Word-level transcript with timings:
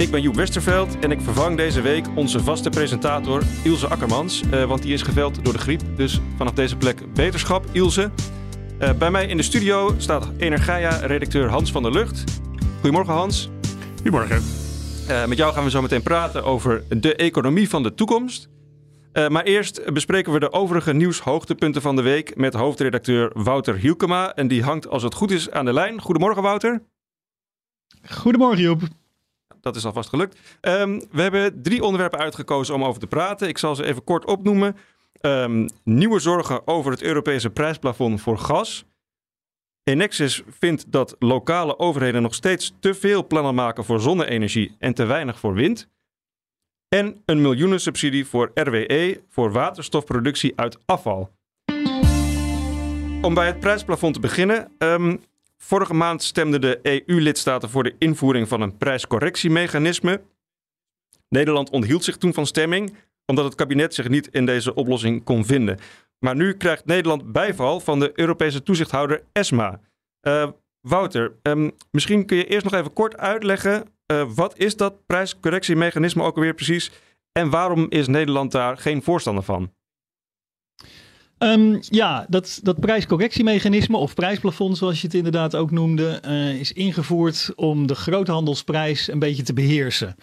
Ik 0.00 0.10
ben 0.10 0.22
Joep 0.22 0.34
Westerveld 0.34 0.98
en 0.98 1.10
ik 1.10 1.20
vervang 1.20 1.56
deze 1.56 1.80
week 1.80 2.06
onze 2.14 2.40
vaste 2.40 2.70
presentator 2.70 3.42
Ilse 3.64 3.88
Akkermans. 3.88 4.42
Uh, 4.42 4.64
want 4.64 4.82
die 4.82 4.92
is 4.92 5.02
geveld 5.02 5.44
door 5.44 5.52
de 5.52 5.58
griep. 5.58 5.82
Dus 5.96 6.20
vanaf 6.36 6.52
deze 6.52 6.76
plek 6.76 7.12
beterschap, 7.14 7.64
Ilse. 7.72 8.10
Uh, 8.80 8.92
bij 8.92 9.10
mij 9.10 9.26
in 9.26 9.36
de 9.36 9.42
studio 9.42 9.94
staat 9.98 10.30
Energia-redacteur 10.38 11.48
Hans 11.48 11.72
van 11.72 11.82
der 11.82 11.92
Lucht. 11.92 12.40
Goedemorgen 12.74 13.14
Hans. 13.14 13.50
Goedemorgen. 13.94 14.42
Uh, 15.08 15.26
met 15.26 15.38
jou 15.38 15.52
gaan 15.52 15.64
we 15.64 15.70
zo 15.70 15.82
meteen 15.82 16.02
praten 16.02 16.44
over 16.44 16.84
de 17.00 17.16
economie 17.16 17.68
van 17.68 17.82
de 17.82 17.94
toekomst. 17.94 18.48
maar 19.12 19.44
eerst 19.44 19.92
bespreken 19.92 20.32
we 20.32 20.40
de 20.40 20.52
overige 20.52 20.92
nieuwshoogtepunten 20.92 21.82
van 21.82 21.96
de 21.96 22.02
week 22.02 22.36
met 22.36 22.54
hoofdredacteur 22.54 23.30
Wouter 23.34 23.76
Hielkema. 23.76 24.34
En 24.34 24.48
die 24.48 24.62
hangt 24.62 24.88
als 24.88 25.02
het 25.02 25.14
goed 25.14 25.30
is 25.30 25.50
aan 25.50 25.64
de 25.64 25.72
lijn. 25.72 26.00
Goedemorgen 26.00 26.42
Wouter. 26.42 26.82
Goedemorgen 28.02 28.62
Joep 28.62 28.80
dat 29.60 29.76
is 29.76 29.84
alvast 29.84 30.08
gelukt. 30.08 30.38
Um, 30.60 30.98
we 31.10 31.22
hebben 31.22 31.62
drie 31.62 31.82
onderwerpen 31.82 32.18
uitgekozen 32.18 32.74
om 32.74 32.84
over 32.84 33.00
te 33.00 33.06
praten. 33.06 33.48
Ik 33.48 33.58
zal 33.58 33.74
ze 33.74 33.84
even 33.84 34.04
kort 34.04 34.24
opnoemen. 34.24 34.76
Um, 35.20 35.68
nieuwe 35.84 36.18
zorgen 36.18 36.66
over 36.66 36.90
het 36.90 37.02
Europese 37.02 37.50
prijsplafond 37.50 38.20
voor 38.20 38.38
gas. 38.38 38.84
Enexis 39.82 40.42
vindt 40.48 40.92
dat 40.92 41.16
lokale 41.18 41.78
overheden 41.78 42.22
nog 42.22 42.34
steeds 42.34 42.72
te 42.80 42.94
veel 42.94 43.26
plannen 43.26 43.54
maken 43.54 43.84
voor 43.84 44.00
zonne-energie 44.00 44.76
en 44.78 44.94
te 44.94 45.04
weinig 45.04 45.38
voor 45.38 45.54
wind. 45.54 45.88
En 46.88 47.22
een 47.24 47.40
miljoenensubsidie 47.40 48.26
voor 48.26 48.50
RWE 48.54 49.22
voor 49.28 49.52
waterstofproductie 49.52 50.52
uit 50.56 50.78
afval. 50.86 51.30
Om 53.22 53.34
bij 53.34 53.46
het 53.46 53.60
prijsplafond 53.60 54.14
te 54.14 54.20
beginnen. 54.20 54.72
Um, 54.78 55.20
Vorige 55.62 55.94
maand 55.94 56.22
stemden 56.22 56.60
de 56.60 56.78
EU-lidstaten 56.82 57.70
voor 57.70 57.82
de 57.82 57.94
invoering 57.98 58.48
van 58.48 58.60
een 58.60 58.76
prijscorrectiemechanisme. 58.76 60.22
Nederland 61.28 61.70
onthield 61.70 62.04
zich 62.04 62.16
toen 62.16 62.34
van 62.34 62.46
stemming, 62.46 62.94
omdat 63.26 63.44
het 63.44 63.54
kabinet 63.54 63.94
zich 63.94 64.08
niet 64.08 64.28
in 64.28 64.46
deze 64.46 64.74
oplossing 64.74 65.24
kon 65.24 65.44
vinden. 65.44 65.78
Maar 66.18 66.36
nu 66.36 66.54
krijgt 66.54 66.84
Nederland 66.84 67.32
bijval 67.32 67.80
van 67.80 68.00
de 68.00 68.12
Europese 68.14 68.62
toezichthouder 68.62 69.22
ESMA. 69.32 69.80
Uh, 70.26 70.48
Wouter, 70.80 71.32
um, 71.42 71.72
misschien 71.90 72.26
kun 72.26 72.36
je 72.36 72.46
eerst 72.46 72.64
nog 72.64 72.74
even 72.74 72.92
kort 72.92 73.16
uitleggen. 73.16 73.88
Uh, 74.12 74.24
wat 74.34 74.58
is 74.58 74.76
dat 74.76 75.06
prijscorrectiemechanisme 75.06 76.22
ook 76.22 76.36
alweer 76.36 76.54
precies? 76.54 76.90
En 77.32 77.50
waarom 77.50 77.86
is 77.88 78.06
Nederland 78.06 78.52
daar 78.52 78.78
geen 78.78 79.02
voorstander 79.02 79.44
van? 79.44 79.72
Um, 81.42 81.78
ja, 81.80 82.26
dat, 82.28 82.60
dat 82.62 82.80
prijscorrectiemechanisme 82.80 83.96
of 83.96 84.14
prijsplafond, 84.14 84.76
zoals 84.76 85.00
je 85.00 85.06
het 85.06 85.16
inderdaad 85.16 85.56
ook 85.56 85.70
noemde, 85.70 86.22
uh, 86.26 86.60
is 86.60 86.72
ingevoerd 86.72 87.52
om 87.56 87.86
de 87.86 87.94
groothandelsprijs 87.94 89.08
een 89.08 89.18
beetje 89.18 89.42
te 89.42 89.52
beheersen. 89.52 90.16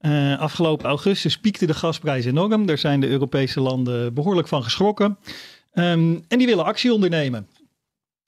Uh, 0.00 0.38
afgelopen 0.38 0.86
augustus 0.86 1.38
piekte 1.38 1.66
de 1.66 1.74
gasprijs 1.74 2.24
enorm. 2.24 2.66
Daar 2.66 2.78
zijn 2.78 3.00
de 3.00 3.08
Europese 3.08 3.60
landen 3.60 4.14
behoorlijk 4.14 4.48
van 4.48 4.62
geschrokken. 4.62 5.18
Um, 5.74 6.24
en 6.28 6.38
die 6.38 6.46
willen 6.46 6.64
actie 6.64 6.92
ondernemen. 6.92 7.46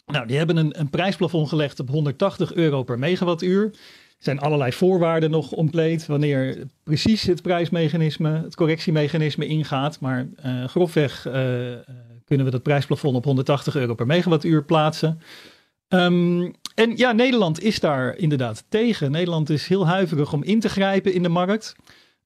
Nou, 0.06 0.26
die 0.26 0.36
hebben 0.36 0.56
een, 0.56 0.80
een 0.80 0.90
prijsplafond 0.90 1.48
gelegd 1.48 1.80
op 1.80 1.88
180 1.88 2.54
euro 2.54 2.82
per 2.82 2.98
megawattuur. 2.98 3.64
Er 3.64 4.28
zijn 4.28 4.40
allerlei 4.40 4.72
voorwaarden 4.72 5.30
nog 5.30 5.52
ontleed 5.52 6.06
wanneer 6.06 6.66
precies 6.82 7.22
het 7.22 7.42
prijsmechanisme, 7.42 8.42
het 8.42 8.54
correctiemechanisme 8.54 9.46
ingaat. 9.46 10.00
Maar 10.00 10.28
uh, 10.44 10.64
grofweg 10.64 11.26
kunnen 12.32 12.50
we 12.50 12.58
dat 12.58 12.72
prijsplafond 12.72 13.16
op 13.16 13.24
180 13.24 13.76
euro 13.76 13.94
per 13.94 14.06
megawattuur 14.06 14.64
plaatsen. 14.64 15.20
Um, 15.88 16.54
en 16.74 16.96
ja, 16.96 17.12
Nederland 17.12 17.62
is 17.62 17.80
daar 17.80 18.16
inderdaad 18.16 18.64
tegen. 18.68 19.10
Nederland 19.10 19.50
is 19.50 19.66
heel 19.66 19.86
huiverig 19.86 20.32
om 20.32 20.42
in 20.42 20.60
te 20.60 20.68
grijpen 20.68 21.12
in 21.12 21.22
de 21.22 21.28
markt. 21.28 21.76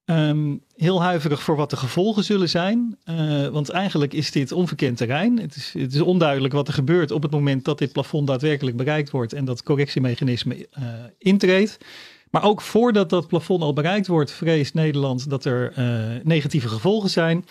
Um, 0.04 0.62
heel 0.76 1.02
huiverig 1.02 1.42
voor 1.42 1.56
wat 1.56 1.70
de 1.70 1.76
gevolgen 1.76 2.24
zullen 2.24 2.48
zijn. 2.48 2.98
Uh, 3.04 3.48
want 3.48 3.68
eigenlijk 3.68 4.12
is 4.12 4.30
dit 4.30 4.52
onverkend 4.52 4.96
terrein. 4.96 5.38
Het 5.40 5.56
is, 5.56 5.74
het 5.78 5.94
is, 5.94 6.00
onduidelijk 6.00 6.54
wat 6.54 6.68
er 6.68 6.74
gebeurt 6.74 7.10
op 7.10 7.22
het 7.22 7.30
moment 7.30 7.64
dat 7.64 7.78
dit 7.78 7.92
plafond 7.92 8.26
daadwerkelijk 8.26 8.76
bereikt 8.76 9.10
wordt 9.10 9.32
en 9.32 9.44
dat 9.44 9.62
correctiemechanisme 9.62 10.54
uh, 10.54 10.84
intreedt. 11.18 11.78
Maar 12.30 12.44
ook 12.44 12.60
voordat 12.60 13.10
dat 13.10 13.26
plafond 13.26 13.62
al 13.62 13.72
bereikt 13.72 14.06
wordt, 14.06 14.32
vreest 14.32 14.74
Nederland 14.74 15.30
dat 15.30 15.44
er 15.44 15.72
uh, 15.78 16.24
negatieve 16.24 16.68
gevolgen 16.68 17.10
zijn. 17.10 17.44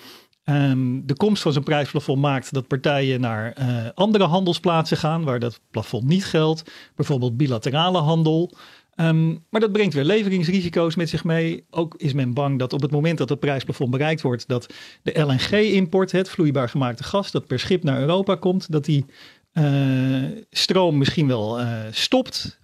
Um, 0.50 1.06
de 1.06 1.16
komst 1.16 1.42
van 1.42 1.54
zo'n 1.54 1.64
prijsplafond 1.64 2.22
maakt 2.22 2.54
dat 2.54 2.68
partijen 2.68 3.22
naar 3.22 3.58
uh, 3.60 3.90
andere 3.94 4.24
handelsplaatsen 4.24 4.98
gaan 4.98 5.24
waar 5.24 5.40
dat 5.40 5.60
plafond 5.72 6.04
niet 6.08 6.26
geldt. 6.26 6.72
Bijvoorbeeld 6.96 7.38
bilaterale 7.38 7.98
handel. 7.98 8.52
Um, 8.96 9.44
maar 9.50 9.62
dat 9.62 9.72
brengt 9.72 9.94
weer 9.94 10.04
leveringsrisico's 10.04 10.96
met 10.96 11.10
zich 11.10 11.24
mee. 11.24 11.66
Ook 11.70 11.96
is 11.98 12.14
men 12.14 12.34
bang 12.34 12.60
dat 12.60 12.74
op 12.74 12.82
het 12.82 12.92
moment 12.92 13.18
dat 13.18 13.30
het 13.30 13.40
prijsplafond 13.40 13.92
bereikt 13.92 14.22
wordt, 14.22 14.48
dat 14.48 14.74
de 15.02 15.20
LNG-import, 15.20 16.12
het 16.12 16.30
vloeibaar 16.30 16.70
gemaakte 16.70 17.04
gas 17.04 17.32
dat 17.32 17.48
per 17.48 17.60
schip 17.60 17.84
naar 17.84 18.00
Europa 18.00 18.36
komt, 18.36 18.72
dat 18.72 18.86
die 18.86 19.06
uh, 19.54 20.24
stroom 20.50 20.98
misschien 20.98 21.28
wel 21.28 21.62
uh, 21.62 21.80
stopt. 21.92 22.60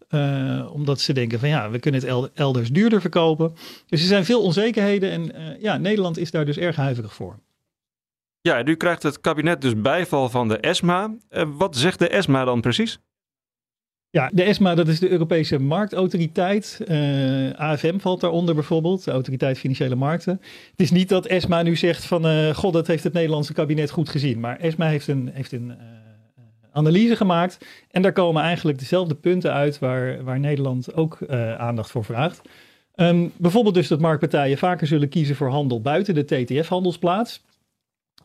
Omdat 0.73 1.01
ze 1.01 1.13
denken 1.13 1.39
van 1.39 1.49
ja, 1.49 1.69
we 1.69 1.79
kunnen 1.79 2.01
het 2.01 2.29
elders 2.33 2.69
duurder 2.69 3.01
verkopen. 3.01 3.53
Dus 3.87 4.01
er 4.01 4.07
zijn 4.07 4.25
veel 4.25 4.41
onzekerheden 4.41 5.11
en 5.11 5.55
ja, 5.59 5.77
Nederland 5.77 6.17
is 6.17 6.31
daar 6.31 6.45
dus 6.45 6.57
erg 6.57 6.75
huiverig 6.75 7.13
voor. 7.13 7.39
Ja, 8.41 8.61
nu 8.61 8.75
krijgt 8.75 9.03
het 9.03 9.21
kabinet 9.21 9.61
dus 9.61 9.81
bijval 9.81 10.29
van 10.29 10.47
de 10.47 10.57
ESMA. 10.57 11.15
Uh, 11.29 11.43
wat 11.57 11.77
zegt 11.77 11.99
de 11.99 12.07
ESMA 12.07 12.43
dan 12.43 12.61
precies? 12.61 12.99
Ja, 14.09 14.29
de 14.33 14.43
ESMA, 14.43 14.75
dat 14.75 14.87
is 14.87 14.99
de 14.99 15.09
Europese 15.09 15.59
Marktautoriteit. 15.59 16.81
Eh, 16.87 17.51
AFM 17.51 17.99
valt 17.99 18.21
daaronder 18.21 18.55
bijvoorbeeld, 18.55 19.03
de 19.03 19.11
Autoriteit 19.11 19.57
Financiële 19.57 19.95
Markten. 19.95 20.41
Het 20.71 20.79
is 20.79 20.91
niet 20.91 21.09
dat 21.09 21.25
ESMA 21.25 21.61
nu 21.61 21.75
zegt 21.75 22.05
van, 22.05 22.25
uh, 22.25 22.55
god, 22.55 22.73
dat 22.73 22.87
heeft 22.87 23.03
het 23.03 23.13
Nederlandse 23.13 23.53
kabinet 23.53 23.91
goed 23.91 24.09
gezien. 24.09 24.39
Maar 24.39 24.59
ESMA 24.59 24.87
heeft 24.87 25.07
een, 25.07 25.29
heeft 25.33 25.51
een 25.51 25.73
analyse 26.71 27.15
gemaakt. 27.15 27.65
En 27.91 28.01
daar 28.01 28.13
komen 28.13 28.41
eigenlijk 28.41 28.79
dezelfde 28.79 29.15
punten 29.15 29.53
uit 29.53 29.79
waar, 29.79 30.23
waar 30.23 30.39
Nederland 30.39 30.93
ook 30.93 31.17
aandacht 31.57 31.91
voor 31.91 32.05
vraagt. 32.05 32.41
Um, 32.95 33.31
bijvoorbeeld 33.37 33.75
dus 33.75 33.87
dat 33.87 33.99
marktpartijen 33.99 34.57
vaker 34.57 34.87
zullen 34.87 35.09
kiezen 35.09 35.35
voor 35.35 35.49
handel 35.49 35.81
buiten 35.81 36.13
de 36.13 36.25
TTF-handelsplaats 36.25 37.41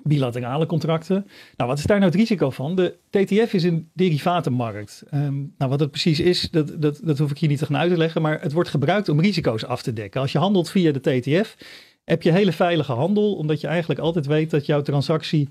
bilaterale 0.02 0.66
contracten. 0.66 1.26
Nou, 1.56 1.70
wat 1.70 1.78
is 1.78 1.84
daar 1.84 1.98
nou 1.98 2.10
het 2.10 2.20
risico 2.20 2.50
van? 2.50 2.76
De 2.76 2.96
TTF 3.10 3.52
is 3.52 3.62
een 3.62 3.90
derivatenmarkt. 3.92 5.02
Um, 5.14 5.54
nou, 5.58 5.70
wat 5.70 5.80
het 5.80 5.90
precies 5.90 6.20
is, 6.20 6.50
dat, 6.50 6.82
dat, 6.82 7.00
dat 7.04 7.18
hoef 7.18 7.30
ik 7.30 7.38
hier 7.38 7.48
niet 7.48 7.58
te 7.58 7.66
gaan 7.66 7.76
uitleggen, 7.76 8.22
maar 8.22 8.40
het 8.40 8.52
wordt 8.52 8.68
gebruikt 8.68 9.08
om 9.08 9.20
risico's 9.20 9.64
af 9.64 9.82
te 9.82 9.92
dekken. 9.92 10.20
Als 10.20 10.32
je 10.32 10.38
handelt 10.38 10.70
via 10.70 10.92
de 10.92 11.00
TTF, 11.00 11.56
heb 12.04 12.22
je 12.22 12.32
hele 12.32 12.52
veilige 12.52 12.92
handel, 12.92 13.34
omdat 13.34 13.60
je 13.60 13.66
eigenlijk 13.66 14.00
altijd 14.00 14.26
weet 14.26 14.50
dat 14.50 14.66
jouw 14.66 14.82
transactie 14.82 15.48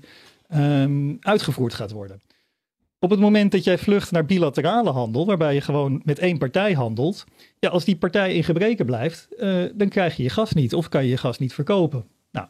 um, 0.54 1.16
uitgevoerd 1.20 1.74
gaat 1.74 1.90
worden. 1.92 2.20
Op 2.98 3.10
het 3.10 3.20
moment 3.20 3.52
dat 3.52 3.64
jij 3.64 3.78
vlucht 3.78 4.10
naar 4.10 4.24
bilaterale 4.24 4.90
handel, 4.90 5.26
waarbij 5.26 5.54
je 5.54 5.60
gewoon 5.60 6.00
met 6.04 6.18
één 6.18 6.38
partij 6.38 6.72
handelt, 6.72 7.24
ja, 7.58 7.68
als 7.68 7.84
die 7.84 7.96
partij 7.96 8.34
in 8.34 8.44
gebreken 8.44 8.86
blijft, 8.86 9.28
uh, 9.38 9.64
dan 9.74 9.88
krijg 9.88 10.16
je 10.16 10.22
je 10.22 10.30
gas 10.30 10.52
niet 10.52 10.74
of 10.74 10.88
kan 10.88 11.04
je 11.04 11.10
je 11.10 11.16
gas 11.16 11.38
niet 11.38 11.54
verkopen. 11.54 12.04
Nou, 12.30 12.46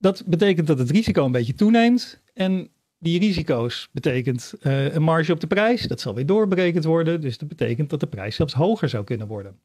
dat 0.00 0.22
betekent 0.26 0.66
dat 0.66 0.78
het 0.78 0.90
risico 0.90 1.24
een 1.24 1.32
beetje 1.32 1.54
toeneemt. 1.54 2.20
En 2.34 2.68
die 2.98 3.18
risico's 3.18 3.88
betekent 3.92 4.54
uh, 4.62 4.94
een 4.94 5.02
marge 5.02 5.32
op 5.32 5.40
de 5.40 5.46
prijs. 5.46 5.82
Dat 5.82 6.00
zal 6.00 6.14
weer 6.14 6.26
doorberekend 6.26 6.84
worden. 6.84 7.20
Dus 7.20 7.38
dat 7.38 7.48
betekent 7.48 7.90
dat 7.90 8.00
de 8.00 8.06
prijs 8.06 8.36
zelfs 8.36 8.52
hoger 8.52 8.88
zou 8.88 9.04
kunnen 9.04 9.26
worden. 9.26 9.58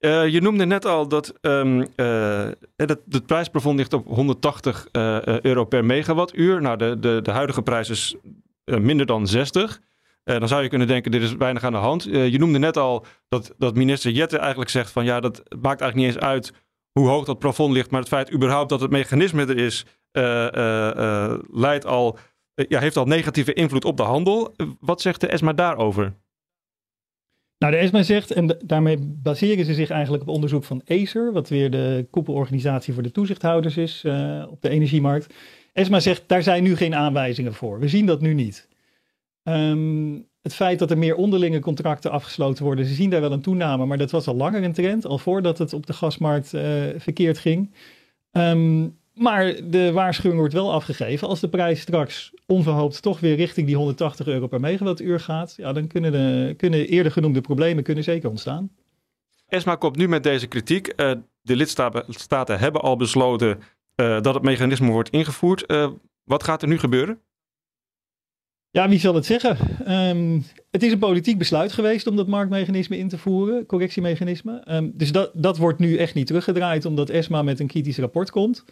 Uh, 0.00 0.28
je 0.28 0.40
noemde 0.40 0.66
net 0.66 0.84
al 0.84 1.08
dat 1.08 1.34
uh, 1.42 1.82
het, 2.76 2.98
het 3.08 3.26
prijsplafond 3.26 3.78
ligt 3.78 3.92
op 3.92 4.06
180 4.06 4.88
euro 5.42 5.64
per 5.64 5.84
megawattuur. 5.84 6.60
Nou, 6.60 6.76
de, 6.76 6.98
de, 6.98 7.20
de 7.22 7.30
huidige 7.30 7.62
prijs 7.62 7.90
is 7.90 8.16
minder 8.64 9.06
dan 9.06 9.26
60. 9.26 9.80
dan 10.24 10.48
zou 10.48 10.62
je 10.62 10.68
kunnen 10.68 10.86
denken, 10.86 11.10
dit 11.10 11.22
is 11.22 11.36
weinig 11.36 11.64
aan 11.64 11.72
de 11.72 11.78
hand. 11.78 12.02
je 12.02 12.38
noemde 12.38 12.58
net 12.58 12.76
al 12.76 13.06
dat, 13.28 13.54
dat 13.58 13.74
minister 13.74 14.10
Jette 14.10 14.38
eigenlijk 14.38 14.70
zegt 14.70 14.90
van 14.90 15.04
ja, 15.04 15.20
dat 15.20 15.42
maakt 15.60 15.80
eigenlijk 15.80 15.94
niet 15.94 16.06
eens 16.06 16.24
uit 16.24 16.52
hoe 16.98 17.08
hoog 17.08 17.24
dat 17.24 17.38
plafond 17.38 17.72
ligt, 17.72 17.90
maar 17.90 18.00
het 18.00 18.08
feit 18.08 18.32
überhaupt 18.32 18.68
dat 18.68 18.80
het 18.80 18.90
mechanisme 18.90 19.46
er 19.46 19.58
is, 19.58 19.84
uh, 20.12 20.48
uh, 20.54 21.38
leidt 21.50 21.86
al, 21.86 22.18
ja, 22.54 22.80
heeft 22.80 22.96
al 22.96 23.04
negatieve 23.04 23.52
invloed 23.52 23.84
op 23.84 23.96
de 23.96 24.02
handel. 24.02 24.54
Wat 24.80 25.00
zegt 25.00 25.20
de 25.20 25.26
ESMA 25.26 25.52
daarover? 25.52 26.14
Nou, 27.58 27.72
de 27.72 27.78
ESMA 27.78 28.02
zegt, 28.02 28.30
en 28.30 28.58
daarmee 28.64 28.98
baseren 29.00 29.64
ze 29.64 29.74
zich 29.74 29.90
eigenlijk 29.90 30.22
op 30.22 30.28
onderzoek 30.28 30.64
van 30.64 30.82
ACER, 30.86 31.32
wat 31.32 31.48
weer 31.48 31.70
de 31.70 32.06
koepelorganisatie 32.10 32.94
voor 32.94 33.02
de 33.02 33.10
toezichthouders 33.10 33.76
is 33.76 34.04
op 34.48 34.62
de 34.62 34.68
energiemarkt. 34.68 35.34
ESMA 35.72 36.00
zegt, 36.00 36.22
daar 36.26 36.42
zijn 36.42 36.62
nu 36.62 36.76
geen 36.76 36.94
aanwijzingen 36.94 37.54
voor. 37.54 37.80
We 37.80 37.88
zien 37.88 38.06
dat 38.06 38.20
nu 38.20 38.34
niet. 38.34 38.68
Um, 39.42 40.28
het 40.46 40.54
feit 40.54 40.78
dat 40.78 40.90
er 40.90 40.98
meer 40.98 41.14
onderlinge 41.14 41.60
contracten 41.60 42.10
afgesloten 42.10 42.64
worden, 42.64 42.86
ze 42.86 42.94
zien 42.94 43.10
daar 43.10 43.20
wel 43.20 43.32
een 43.32 43.40
toename, 43.40 43.86
maar 43.86 43.98
dat 43.98 44.10
was 44.10 44.26
al 44.26 44.34
langer 44.36 44.62
een 44.62 44.72
trend, 44.72 45.06
al 45.06 45.18
voordat 45.18 45.58
het 45.58 45.72
op 45.72 45.86
de 45.86 45.92
gasmarkt 45.92 46.54
uh, 46.54 46.62
verkeerd 46.96 47.38
ging. 47.38 47.74
Um, 48.32 48.98
maar 49.14 49.54
de 49.64 49.92
waarschuwing 49.92 50.38
wordt 50.40 50.54
wel 50.54 50.72
afgegeven. 50.72 51.28
Als 51.28 51.40
de 51.40 51.48
prijs 51.48 51.80
straks 51.80 52.32
onverhoopt 52.46 53.02
toch 53.02 53.20
weer 53.20 53.36
richting 53.36 53.66
die 53.66 53.76
180 53.76 54.26
euro 54.26 54.46
per 54.46 54.60
megawattuur 54.60 55.20
gaat, 55.20 55.54
ja, 55.56 55.72
dan 55.72 55.86
kunnen, 55.86 56.12
de, 56.12 56.54
kunnen 56.56 56.86
eerder 56.86 57.12
genoemde 57.12 57.40
problemen 57.40 57.84
kunnen 57.84 58.04
zeker 58.04 58.30
ontstaan. 58.30 58.70
ESMA 59.48 59.74
komt 59.74 59.96
nu 59.96 60.08
met 60.08 60.22
deze 60.22 60.46
kritiek. 60.46 60.92
Uh, 60.96 61.12
de 61.42 61.56
lidstaten 61.56 62.58
hebben 62.58 62.80
al 62.80 62.96
besloten 62.96 63.58
uh, 63.96 64.20
dat 64.20 64.34
het 64.34 64.42
mechanisme 64.42 64.90
wordt 64.90 65.10
ingevoerd. 65.10 65.66
Wat 66.24 66.42
gaat 66.42 66.62
er 66.62 66.68
nu 66.68 66.78
gebeuren? 66.78 67.20
Ja, 68.76 68.88
wie 68.88 68.98
zal 68.98 69.14
het 69.14 69.26
zeggen? 69.26 69.56
Um, 69.92 70.44
het 70.70 70.82
is 70.82 70.92
een 70.92 70.98
politiek 70.98 71.38
besluit 71.38 71.72
geweest 71.72 72.06
om 72.06 72.16
dat 72.16 72.26
marktmechanisme 72.26 72.98
in 72.98 73.08
te 73.08 73.18
voeren, 73.18 73.66
correctiemechanisme. 73.66 74.64
Um, 74.70 74.92
dus 74.94 75.12
dat, 75.12 75.30
dat 75.34 75.56
wordt 75.56 75.78
nu 75.78 75.96
echt 75.96 76.14
niet 76.14 76.26
teruggedraaid, 76.26 76.84
omdat 76.84 77.10
ESMA 77.10 77.42
met 77.42 77.60
een 77.60 77.66
kritisch 77.66 77.98
rapport 77.98 78.30
komt. 78.30 78.64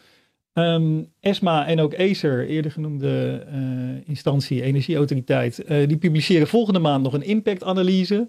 Um, 0.52 1.12
ESMA 1.20 1.66
en 1.66 1.80
ook 1.80 1.94
ACER, 1.94 2.46
eerder 2.46 2.70
genoemde 2.70 3.44
uh, 3.52 4.08
instantie, 4.08 4.62
energieautoriteit, 4.62 5.62
uh, 5.68 5.88
die 5.88 5.96
publiceren 5.96 6.46
volgende 6.46 6.78
maand 6.80 7.02
nog 7.02 7.12
een 7.12 7.22
impactanalyse. 7.22 8.28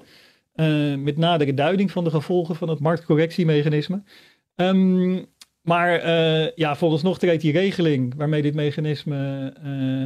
Uh, 0.56 0.95
met 0.95 1.18
nadere 1.18 1.54
duiding 1.54 1.92
van 1.92 2.04
de 2.04 2.10
gevolgen 2.10 2.56
van 2.56 2.69
het 2.69 2.80
marktcorrectiemechanisme. 2.80 4.04
Um, 4.56 5.25
maar 5.65 6.07
ja, 6.56 6.75
vooralsnog 6.75 7.19
treedt 7.19 7.41
die 7.41 7.51
regeling 7.51 8.13
waarmee 8.17 8.41
dit 8.41 8.56
mechanisme 8.56 9.53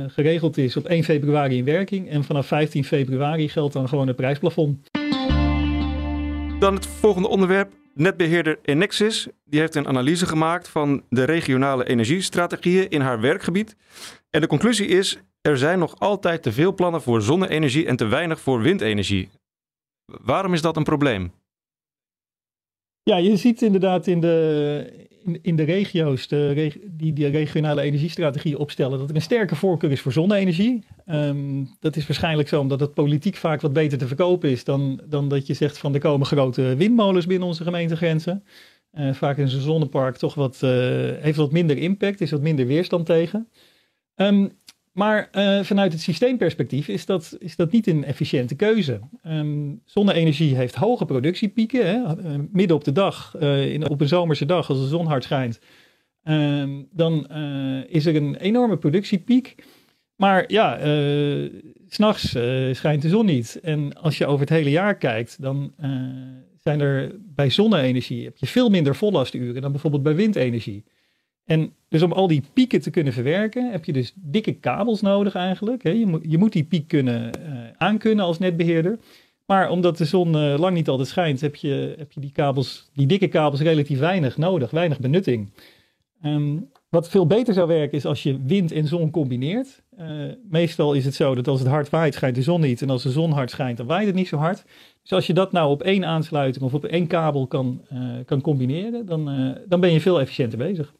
geregeld 0.07 0.57
is 0.57 0.77
op 0.77 0.85
1 0.85 1.03
februari 1.03 1.57
in 1.57 1.65
werking. 1.65 2.09
En 2.09 2.23
vanaf 2.23 2.47
15 2.47 2.83
februari 2.83 3.49
geldt 3.49 3.73
dan 3.73 3.87
gewoon 3.87 4.07
het 4.07 4.15
prijsplafond. 4.15 4.89
Dan 6.59 6.73
het 6.73 6.85
volgende 6.85 7.27
onderwerp. 7.27 7.71
Netbeheerder 7.93 8.59
Enexis 8.63 9.27
die 9.45 9.59
heeft 9.59 9.75
een 9.75 9.87
analyse 9.87 10.25
gemaakt 10.25 10.67
van 10.67 11.03
de 11.09 11.23
regionale 11.23 11.85
energiestrategieën 11.85 12.89
in 12.89 13.01
haar 13.01 13.21
werkgebied. 13.21 13.75
En 14.29 14.41
de 14.41 14.47
conclusie 14.47 14.87
is: 14.87 15.19
er 15.41 15.57
zijn 15.57 15.79
nog 15.79 15.99
altijd 15.99 16.43
te 16.43 16.51
veel 16.51 16.73
plannen 16.73 17.01
voor 17.01 17.21
zonne-energie 17.21 17.85
en 17.85 17.95
te 17.95 18.05
weinig 18.05 18.39
voor 18.39 18.61
windenergie. 18.61 19.29
Waarom 20.05 20.53
is 20.53 20.61
dat 20.61 20.77
een 20.77 20.83
probleem? 20.83 21.31
Ja, 23.03 23.17
je 23.17 23.37
ziet 23.37 23.61
inderdaad 23.61 24.07
in 24.07 24.19
de, 24.19 25.07
in, 25.41 25.55
de 25.55 25.63
regio's 25.63 26.27
de 26.27 26.71
die 26.85 27.13
die 27.13 27.27
regionale 27.27 27.81
energiestrategie 27.81 28.57
opstellen 28.57 28.99
dat 28.99 29.09
er 29.09 29.15
een 29.15 29.21
sterke 29.21 29.55
voorkeur 29.55 29.91
is 29.91 30.01
voor 30.01 30.11
zonne-energie. 30.11 30.83
Um, 31.07 31.69
dat 31.79 31.95
is 31.95 32.07
waarschijnlijk 32.07 32.47
zo 32.47 32.59
omdat 32.59 32.79
het 32.79 32.93
politiek 32.93 33.35
vaak 33.35 33.61
wat 33.61 33.73
beter 33.73 33.97
te 33.97 34.07
verkopen 34.07 34.49
is 34.49 34.63
dan, 34.63 35.01
dan 35.05 35.29
dat 35.29 35.47
je 35.47 35.53
zegt 35.53 35.77
van 35.77 35.93
er 35.93 35.99
komen 35.99 36.27
grote 36.27 36.75
windmolens 36.75 37.25
binnen 37.25 37.47
onze 37.47 37.63
gemeentegrenzen. 37.63 38.43
Uh, 38.93 39.13
vaak 39.13 39.37
is 39.37 39.53
een 39.53 39.61
zonnepark 39.61 40.17
toch 40.17 40.33
wat, 40.33 40.59
uh, 40.63 40.69
heeft 41.19 41.37
wat 41.37 41.51
minder 41.51 41.77
impact, 41.77 42.21
is 42.21 42.31
wat 42.31 42.41
minder 42.41 42.65
weerstand 42.65 43.05
tegen. 43.05 43.47
Um, 44.15 44.51
maar 44.91 45.29
uh, 45.31 45.63
vanuit 45.63 45.91
het 45.91 46.01
systeemperspectief 46.01 46.87
is 46.87 47.05
dat, 47.05 47.35
is 47.39 47.55
dat 47.55 47.71
niet 47.71 47.87
een 47.87 48.03
efficiënte 48.03 48.55
keuze. 48.55 48.99
Um, 49.27 49.81
zonne-energie 49.85 50.55
heeft 50.55 50.75
hoge 50.75 51.05
productiepieken. 51.05 51.87
Hè? 51.87 51.95
Uh, 51.95 52.39
midden 52.51 52.75
op 52.75 52.83
de 52.83 52.91
dag, 52.91 53.35
uh, 53.39 53.73
in, 53.73 53.89
op 53.89 54.01
een 54.01 54.07
zomerse 54.07 54.45
dag, 54.45 54.69
als 54.69 54.79
de 54.79 54.87
zon 54.87 55.05
hard 55.05 55.23
schijnt, 55.23 55.59
um, 56.23 56.87
dan 56.91 57.27
is 57.87 58.05
er 58.05 58.15
een 58.15 58.35
enorme 58.35 58.77
productiepiek. 58.77 59.55
Maar 60.15 60.43
ja, 60.47 60.77
s'nachts 61.87 62.29
schijnt 62.71 63.01
de 63.01 63.09
zon 63.09 63.25
niet. 63.25 63.59
En 63.61 63.93
als 63.93 64.17
je 64.17 64.25
over 64.25 64.39
het 64.39 64.49
hele 64.49 64.69
jaar 64.69 64.97
kijkt, 64.97 65.41
dan 65.41 65.73
zijn 66.57 66.79
er 66.79 67.15
bij 67.19 67.49
zonne-energie 67.49 68.23
heb 68.23 68.37
je 68.37 68.47
veel 68.47 68.69
minder 68.69 68.95
vollasturen 68.95 69.61
dan 69.61 69.71
bijvoorbeeld 69.71 70.03
bij 70.03 70.15
windenergie. 70.15 70.83
En 71.49 71.73
dus 71.87 72.01
om 72.01 72.11
al 72.11 72.27
die 72.27 72.43
pieken 72.53 72.81
te 72.81 72.89
kunnen 72.89 73.13
verwerken, 73.13 73.71
heb 73.71 73.85
je 73.85 73.93
dus 73.93 74.13
dikke 74.15 74.53
kabels 74.53 75.01
nodig 75.01 75.35
eigenlijk. 75.35 75.83
Je, 75.83 76.05
moet, 76.05 76.21
je 76.27 76.37
moet 76.37 76.53
die 76.53 76.63
piek 76.63 76.87
kunnen 76.87 77.31
uh, 77.39 77.59
aankunnen 77.77 78.25
als 78.25 78.39
netbeheerder. 78.39 78.99
Maar 79.45 79.69
omdat 79.69 79.97
de 79.97 80.05
zon 80.05 80.35
uh, 80.35 80.57
lang 80.57 80.75
niet 80.75 80.87
altijd 80.89 81.07
schijnt, 81.07 81.41
heb 81.41 81.55
je, 81.55 81.95
heb 81.97 82.11
je 82.11 82.19
die, 82.19 82.31
kabels, 82.31 82.89
die 82.93 83.07
dikke 83.07 83.27
kabels 83.27 83.61
relatief 83.61 83.99
weinig 83.99 84.37
nodig, 84.37 84.71
weinig 84.71 84.99
benutting. 84.99 85.51
Um, 86.25 86.69
wat 86.89 87.09
veel 87.09 87.25
beter 87.25 87.53
zou 87.53 87.67
werken 87.67 87.97
is 87.97 88.05
als 88.05 88.23
je 88.23 88.39
wind 88.45 88.71
en 88.71 88.87
zon 88.87 89.09
combineert. 89.11 89.83
Uh, 89.99 90.07
meestal 90.49 90.93
is 90.93 91.05
het 91.05 91.15
zo 91.15 91.35
dat 91.35 91.47
als 91.47 91.59
het 91.59 91.69
hard 91.69 91.89
waait, 91.89 92.13
schijnt 92.13 92.35
de 92.35 92.41
zon 92.41 92.61
niet. 92.61 92.81
En 92.81 92.89
als 92.89 93.03
de 93.03 93.11
zon 93.11 93.31
hard 93.31 93.51
schijnt, 93.51 93.77
dan 93.77 93.87
waait 93.87 94.07
het 94.07 94.15
niet 94.15 94.27
zo 94.27 94.37
hard. 94.37 94.63
Dus 95.01 95.11
als 95.11 95.27
je 95.27 95.33
dat 95.33 95.51
nou 95.51 95.69
op 95.69 95.81
één 95.81 96.05
aansluiting 96.05 96.65
of 96.65 96.73
op 96.73 96.85
één 96.85 97.07
kabel 97.07 97.47
kan, 97.47 97.81
kan 98.25 98.41
combineren, 98.41 99.05
dan, 99.05 99.55
dan 99.67 99.79
ben 99.79 99.91
je 99.93 100.01
veel 100.01 100.21
efficiënter 100.21 100.57
bezig. 100.57 100.93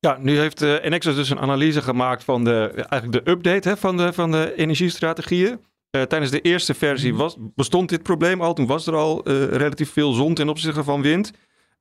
Ja, 0.00 0.18
nu 0.20 0.38
heeft 0.38 0.62
uh, 0.62 0.84
Enexis 0.84 1.14
dus 1.14 1.30
een 1.30 1.38
analyse 1.38 1.82
gemaakt 1.82 2.24
van 2.24 2.44
de, 2.44 2.70
eigenlijk 2.88 3.24
de 3.24 3.30
update 3.30 3.68
hè, 3.68 3.76
van, 3.76 3.96
de, 3.96 4.12
van 4.12 4.30
de 4.30 4.52
energiestrategieën. 4.56 5.60
Uh, 5.96 6.02
tijdens 6.02 6.30
de 6.30 6.40
eerste 6.40 6.74
versie 6.74 7.12
mhm. 7.12 7.20
was, 7.20 7.36
bestond 7.38 7.88
dit 7.88 8.02
probleem 8.02 8.40
al. 8.40 8.54
Toen 8.54 8.66
was 8.66 8.86
er 8.86 8.94
al 8.94 9.28
uh, 9.28 9.44
relatief 9.44 9.92
veel 9.92 10.12
zon 10.12 10.34
ten 10.34 10.48
opzichte 10.48 10.84
van 10.84 11.02
wind. 11.02 11.32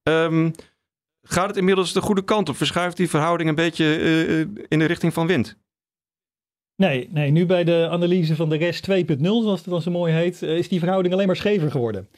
Um, 0.03 0.51
gaat 1.21 1.47
het 1.47 1.57
inmiddels 1.57 1.93
de 1.93 2.01
goede 2.01 2.23
kant 2.23 2.49
op? 2.49 2.55
Verschuift 2.55 2.97
die 2.97 3.09
verhouding 3.09 3.49
een 3.49 3.55
beetje 3.55 3.85
in 4.67 4.79
de 4.79 4.85
richting 4.85 5.13
van 5.13 5.27
wind? 5.27 5.57
Nee, 6.75 7.09
nee, 7.11 7.31
nu 7.31 7.45
bij 7.45 7.63
de 7.63 7.87
analyse 7.91 8.35
van 8.35 8.49
de 8.49 8.57
rest 8.57 8.89
2.0, 8.91 9.17
zoals 9.19 9.59
het 9.59 9.69
dan 9.69 9.81
zo 9.81 9.91
mooi 9.91 10.13
heet, 10.13 10.41
is 10.41 10.67
die 10.67 10.79
verhouding 10.79 11.13
alleen 11.13 11.27
maar 11.27 11.35
schever 11.35 11.71
geworden. 11.71 12.09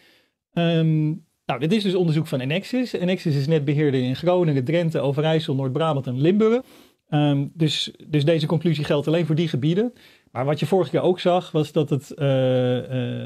Um, 0.53 1.25
nou, 1.49 1.61
dit 1.61 1.73
is 1.73 1.83
dus 1.83 1.95
onderzoek 1.95 2.27
van 2.27 2.39
Enexis. 2.39 2.93
Enexis 2.93 3.35
is 3.35 3.47
netbeheerder 3.47 4.01
in 4.01 4.15
Groningen, 4.15 4.63
Drenthe, 4.63 4.99
Overijssel, 4.99 5.55
Noord-Brabant 5.55 6.07
en 6.07 6.21
Limburg. 6.21 6.61
Um, 7.09 7.51
dus, 7.53 7.91
dus 8.07 8.25
deze 8.25 8.45
conclusie 8.45 8.83
geldt 8.83 9.07
alleen 9.07 9.25
voor 9.25 9.35
die 9.35 9.47
gebieden. 9.47 9.93
Maar 10.31 10.45
wat 10.45 10.59
je 10.59 10.65
vorige 10.65 10.89
keer 10.89 11.01
ook 11.01 11.19
zag, 11.19 11.51
was 11.51 11.71
dat 11.71 11.89
het, 11.89 12.13
uh, 12.15 12.27
uh, 12.27 12.83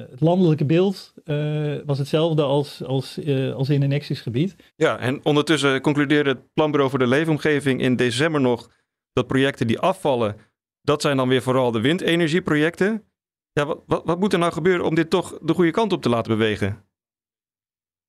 het 0.10 0.22
landelijke 0.22 0.66
beeld 0.66 1.14
uh, 1.25 1.75
was 1.86 1.98
hetzelfde 1.98 2.42
als, 2.42 2.84
als, 2.84 3.20
als 3.56 3.70
in 3.70 3.84
Enexis 3.84 4.22
gebied. 4.22 4.56
Ja, 4.75 5.00
en 5.00 5.20
ondertussen 5.24 5.81
concludeerde 5.81 6.30
het 6.30 6.54
Planbureau 6.54 6.90
voor 6.90 7.00
de 7.00 7.08
Leefomgeving 7.08 7.81
in 7.81 7.96
december 7.96 8.42
nog 8.42 8.70
dat 9.13 9.27
projecten 9.27 9.68
die 9.68 9.80
afvallen, 9.80 10.36
dat 10.82 11.01
zijn 11.01 11.18
dan 11.18 11.27
weer 11.27 11.42
vooral 11.42 11.72
de 11.72 11.82
windenergieprojecten. 11.82 13.03
Ja, 13.51 13.65
wat, 13.65 14.01
wat 14.06 14.20
moet 14.20 14.34
er 14.34 14.39
nou 14.39 14.51
gebeuren 14.51 14.86
om 14.86 14.96
dit 14.96 15.10
toch 15.10 15.39
de 15.42 15.53
goede 15.53 15.72
kant 15.72 15.94
op 15.94 16.01
te 16.01 16.10
laten 16.10 16.38
bewegen? 16.38 16.92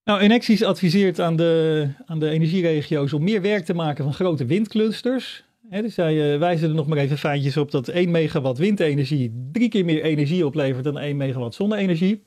Nou, 0.05 0.21
Enexis 0.21 0.63
adviseert 0.63 1.21
aan 1.21 1.37
de, 1.37 1.89
aan 2.07 2.19
de 2.19 2.29
energieregio's 2.29 3.13
om 3.13 3.23
meer 3.23 3.43
werk 3.43 3.65
te 3.65 3.75
maken 3.75 4.05
van 4.05 4.15
grote 4.15 4.45
windclusters. 4.45 5.45
He, 5.69 5.83
dus 5.83 5.95
zij 5.95 6.33
uh, 6.33 6.39
wijzen 6.39 6.69
er 6.69 6.75
nog 6.75 6.87
maar 6.87 6.99
even 6.99 7.19
feitjes 7.19 7.57
op 7.57 7.71
dat 7.71 7.89
1 7.89 8.11
megawatt 8.11 8.59
windenergie 8.59 9.49
drie 9.53 9.69
keer 9.69 9.85
meer 9.85 10.03
energie 10.03 10.47
oplevert 10.47 10.85
dan 10.85 10.99
1 10.99 11.17
megawatt 11.17 11.55
zonne-energie. 11.55 12.23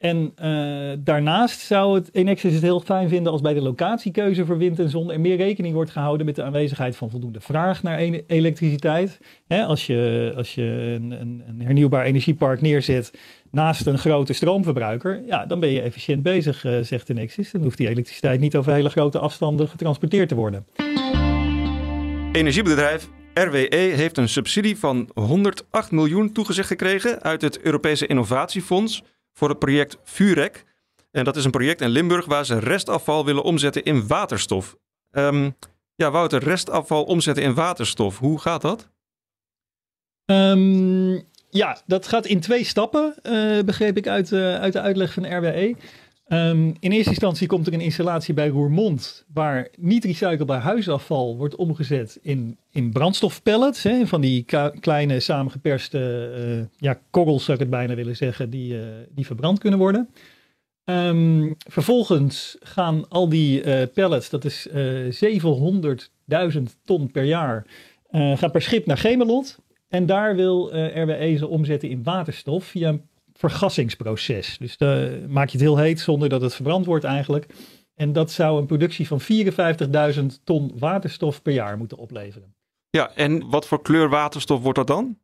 En 0.00 0.32
uh, 0.42 0.90
daarnaast 0.98 1.60
zou 1.60 1.94
het 1.94 2.14
Enexis 2.14 2.54
het 2.54 2.62
heel 2.62 2.80
fijn 2.80 3.08
vinden 3.08 3.32
als 3.32 3.40
bij 3.40 3.54
de 3.54 3.62
locatiekeuze 3.62 4.46
voor 4.46 4.58
wind 4.58 4.78
en 4.78 4.88
zon 4.88 5.12
er 5.12 5.20
meer 5.20 5.36
rekening 5.36 5.74
wordt 5.74 5.90
gehouden 5.90 6.26
met 6.26 6.36
de 6.36 6.42
aanwezigheid 6.42 6.96
van 6.96 7.10
voldoende 7.10 7.40
vraag 7.40 7.82
naar 7.82 7.98
elektriciteit. 8.26 9.20
als 9.48 9.86
je, 9.86 10.32
als 10.36 10.54
je 10.54 10.62
een, 11.00 11.10
een, 11.10 11.42
een 11.46 11.62
hernieuwbaar 11.62 12.04
energiepark 12.04 12.60
neerzet 12.60 13.12
naast 13.50 13.86
een 13.86 13.98
grote 13.98 14.32
stroomverbruiker, 14.32 15.22
ja, 15.26 15.46
dan 15.46 15.60
ben 15.60 15.70
je 15.70 15.80
efficiënt 15.80 16.22
bezig, 16.22 16.64
uh, 16.64 16.78
zegt 16.80 17.10
Enexis. 17.10 17.50
Dan 17.50 17.62
hoeft 17.62 17.78
die 17.78 17.88
elektriciteit 17.88 18.40
niet 18.40 18.56
over 18.56 18.72
hele 18.72 18.90
grote 18.90 19.18
afstanden 19.18 19.68
getransporteerd 19.68 20.28
te 20.28 20.34
worden. 20.34 20.66
Energiebedrijf 22.32 23.08
RWE 23.34 23.76
heeft 23.76 24.18
een 24.18 24.28
subsidie 24.28 24.76
van 24.76 25.10
108 25.14 25.90
miljoen 25.90 26.32
toegezegd 26.32 26.68
gekregen 26.68 27.22
uit 27.22 27.42
het 27.42 27.60
Europese 27.60 28.06
Innovatiefonds 28.06 29.02
voor 29.32 29.48
het 29.48 29.58
project 29.58 29.98
Vurek. 30.02 30.64
En 31.10 31.24
dat 31.24 31.36
is 31.36 31.44
een 31.44 31.50
project 31.50 31.80
in 31.80 31.88
Limburg 31.88 32.26
waar 32.26 32.44
ze 32.46 32.58
restafval 32.58 33.24
willen 33.24 33.42
omzetten 33.42 33.84
in 33.84 34.06
waterstof. 34.06 34.76
Um, 35.10 35.56
ja, 35.94 36.10
Wouter, 36.10 36.42
restafval 36.42 37.04
omzetten 37.04 37.44
in 37.44 37.54
waterstof, 37.54 38.18
hoe 38.18 38.40
gaat 38.40 38.62
dat? 38.62 38.90
Um, 40.24 41.24
ja, 41.50 41.80
dat 41.86 42.06
gaat 42.06 42.26
in 42.26 42.40
twee 42.40 42.64
stappen, 42.64 43.14
uh, 43.22 43.62
begreep 43.62 43.96
ik 43.96 44.06
uit, 44.08 44.30
uh, 44.30 44.54
uit 44.54 44.72
de 44.72 44.80
uitleg 44.80 45.12
van 45.12 45.36
RWE. 45.36 45.76
Ehm, 46.30 46.72
in 46.80 46.92
eerste 46.92 47.10
instantie 47.10 47.46
komt 47.46 47.66
er 47.66 47.72
een 47.72 47.80
installatie 47.80 48.34
bij 48.34 48.48
Roermond, 48.48 49.24
waar 49.32 49.68
niet 49.78 50.04
recyclebaar 50.04 50.60
huisafval 50.60 51.36
wordt 51.36 51.56
omgezet 51.56 52.18
in, 52.22 52.58
in 52.70 52.92
brandstofpellets. 52.92 53.82
Hè, 53.82 54.06
van 54.06 54.20
die 54.20 54.46
kleine 54.80 55.20
samengeperste 55.20 56.32
uh, 56.38 56.64
ja, 56.76 57.00
korrels, 57.10 57.44
zou 57.44 57.56
ik 57.56 57.62
het 57.62 57.72
bijna 57.72 57.94
willen 57.94 58.16
zeggen, 58.16 58.50
die, 58.50 58.74
uh, 58.74 58.82
die 59.10 59.26
verbrand 59.26 59.58
kunnen 59.58 59.78
worden. 59.78 60.08
Um, 60.84 61.54
vervolgens 61.68 62.56
gaan 62.60 63.08
al 63.08 63.28
die 63.28 63.64
uh, 63.64 63.82
pellets, 63.94 64.30
dat 64.30 64.44
is 64.44 64.68
700.000 64.68 64.74
ton 66.84 67.10
per 67.10 67.24
jaar, 67.24 67.66
gaan 68.10 68.50
per 68.50 68.62
schip 68.62 68.86
naar 68.86 68.98
Gemelot. 68.98 69.58
En 69.88 70.06
daar 70.06 70.36
wil 70.36 70.70
RWE 70.74 71.36
ze 71.36 71.48
omzetten 71.48 71.88
in 71.88 72.02
waterstof 72.02 72.64
via 72.64 72.98
vergassingsproces. 73.40 74.56
Dus 74.58 74.76
dan 74.76 75.30
maak 75.32 75.48
je 75.48 75.52
het 75.58 75.66
heel 75.66 75.78
heet 75.78 76.00
zonder 76.00 76.28
dat 76.28 76.40
het 76.40 76.54
verbrand 76.54 76.86
wordt 76.86 77.04
eigenlijk. 77.04 77.46
En 77.94 78.12
dat 78.12 78.30
zou 78.30 78.60
een 78.60 78.66
productie 78.66 79.06
van 79.06 79.20
54.000 79.20 80.42
ton 80.44 80.72
waterstof 80.78 81.42
per 81.42 81.52
jaar 81.52 81.78
moeten 81.78 81.98
opleveren. 81.98 82.54
Ja, 82.90 83.14
en 83.14 83.50
wat 83.50 83.66
voor 83.66 83.82
kleur 83.82 84.08
waterstof 84.08 84.62
wordt 84.62 84.78
dat 84.78 84.86
dan? 84.86 85.18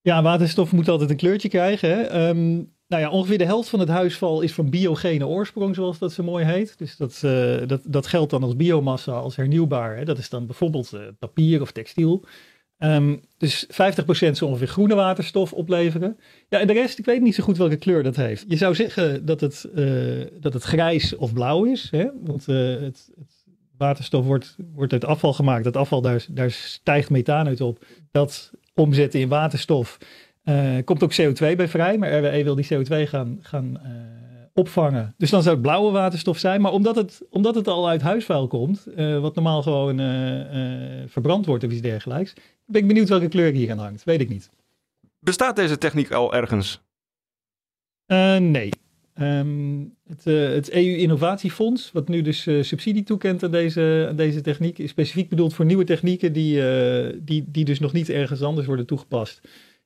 Ja, 0.00 0.22
waterstof 0.22 0.72
moet 0.72 0.88
altijd 0.88 1.10
een 1.10 1.16
kleurtje 1.16 1.48
krijgen. 1.48 1.90
Hè? 1.90 2.28
Um, 2.28 2.72
nou 2.86 3.02
ja, 3.02 3.10
ongeveer 3.10 3.38
de 3.38 3.44
helft 3.44 3.68
van 3.68 3.80
het 3.80 3.88
huisval 3.88 4.40
is 4.40 4.52
van 4.52 4.70
biogene 4.70 5.26
oorsprong, 5.26 5.74
zoals 5.74 5.98
dat 5.98 6.12
zo 6.12 6.22
mooi 6.22 6.44
heet. 6.44 6.78
Dus 6.78 6.96
dat, 6.96 7.22
uh, 7.24 7.66
dat, 7.66 7.80
dat 7.84 8.06
geldt 8.06 8.30
dan 8.30 8.42
als 8.42 8.56
biomassa, 8.56 9.12
als 9.12 9.36
hernieuwbaar. 9.36 9.96
Hè? 9.96 10.04
Dat 10.04 10.18
is 10.18 10.28
dan 10.28 10.46
bijvoorbeeld 10.46 10.92
uh, 10.94 11.00
papier 11.18 11.60
of 11.60 11.72
textiel. 11.72 12.24
Um, 12.78 13.20
dus 13.38 13.66
50% 13.66 13.68
zou 14.08 14.42
ongeveer 14.42 14.68
groene 14.68 14.94
waterstof 14.94 15.52
opleveren. 15.52 16.18
Ja, 16.48 16.60
en 16.60 16.66
de 16.66 16.72
rest, 16.72 16.98
ik 16.98 17.04
weet 17.04 17.20
niet 17.20 17.34
zo 17.34 17.44
goed 17.44 17.56
welke 17.56 17.76
kleur 17.76 18.02
dat 18.02 18.16
heeft. 18.16 18.44
Je 18.48 18.56
zou 18.56 18.74
zeggen 18.74 19.26
dat 19.26 19.40
het, 19.40 19.68
uh, 19.74 20.24
dat 20.40 20.52
het 20.52 20.62
grijs 20.62 21.16
of 21.16 21.32
blauw 21.32 21.64
is. 21.64 21.88
Hè? 21.90 22.06
Want 22.24 22.48
uh, 22.48 22.56
het, 22.80 23.10
het, 23.18 23.46
waterstof 23.76 24.24
wordt, 24.24 24.56
wordt 24.74 24.92
uit 24.92 25.04
afval 25.04 25.32
gemaakt. 25.32 25.64
Dat 25.64 25.76
afval, 25.76 26.00
daar, 26.00 26.26
daar 26.30 26.50
stijgt 26.50 27.10
methaan 27.10 27.46
uit 27.46 27.60
op. 27.60 27.84
Dat 28.10 28.50
omzetten 28.74 29.20
in 29.20 29.28
waterstof. 29.28 29.98
Uh, 30.44 30.76
komt 30.84 31.02
ook 31.02 31.20
CO2 31.20 31.56
bij 31.56 31.68
vrij. 31.68 31.98
Maar 31.98 32.18
RWE 32.18 32.44
wil 32.44 32.54
die 32.54 32.68
CO2 32.74 33.08
gaan, 33.08 33.38
gaan 33.40 33.80
opvangen. 34.58 35.14
Dus 35.16 35.30
dan 35.30 35.42
zou 35.42 35.54
het 35.54 35.64
blauwe 35.64 35.90
waterstof 35.90 36.38
zijn. 36.38 36.60
Maar 36.60 36.72
omdat 36.72 36.96
het, 36.96 37.22
omdat 37.30 37.54
het 37.54 37.68
al 37.68 37.88
uit 37.88 38.02
huisvuil 38.02 38.46
komt, 38.46 38.86
uh, 38.96 39.20
wat 39.20 39.34
normaal 39.34 39.62
gewoon 39.62 40.00
uh, 40.00 40.38
uh, 40.38 41.02
verbrand 41.06 41.46
wordt 41.46 41.64
of 41.64 41.70
iets 41.70 41.80
dergelijks, 41.80 42.32
ben 42.66 42.80
ik 42.80 42.86
benieuwd 42.86 43.08
welke 43.08 43.28
kleur 43.28 43.52
hier 43.52 43.70
aan 43.70 43.78
hangt. 43.78 44.04
Weet 44.04 44.20
ik 44.20 44.28
niet. 44.28 44.50
Bestaat 45.18 45.56
deze 45.56 45.78
techniek 45.78 46.12
al 46.12 46.34
ergens? 46.34 46.80
nee. 48.38 48.70
Um, 49.20 49.94
het, 50.06 50.24
het, 50.24 50.70
EU-innovatiefonds, 50.70 51.92
wat 51.92 52.08
nu 52.08 52.22
dus 52.22 52.42
subsidie 52.42 53.02
toekent 53.02 53.42
aan 53.42 53.50
deze, 53.50 54.06
aan 54.08 54.16
deze 54.16 54.40
techniek, 54.40 54.78
is 54.78 54.90
specifiek 54.90 55.28
bedoeld 55.28 55.54
voor 55.54 55.64
nieuwe 55.64 55.84
technieken 55.84 56.32
die, 56.32 56.62
die, 57.22 57.44
die 57.46 57.64
dus 57.64 57.78
nog 57.78 57.92
niet 57.92 58.08
ergens 58.08 58.42
anders 58.42 58.66
worden 58.66 58.86
toegepast. 58.86 59.40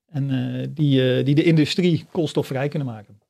En 0.07 0.27
die, 0.75 1.23
die 1.23 1.35
de 1.35 1.43
industrie 1.43 2.05
koolstofvrij 2.11 2.69
kunnen 2.69 2.89
maken. 2.89 3.22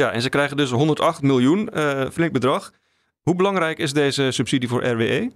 Ja, 0.00 0.12
en 0.12 0.22
ze 0.22 0.28
krijgen 0.28 0.56
dus 0.56 0.70
108 0.70 1.22
miljoen, 1.22 1.68
uh, 1.74 2.10
flink 2.10 2.32
bedrag. 2.32 2.72
Hoe 3.20 3.34
belangrijk 3.34 3.78
is 3.78 3.92
deze 3.92 4.30
subsidie 4.30 4.68
voor 4.68 4.84
RWE? 4.84 5.30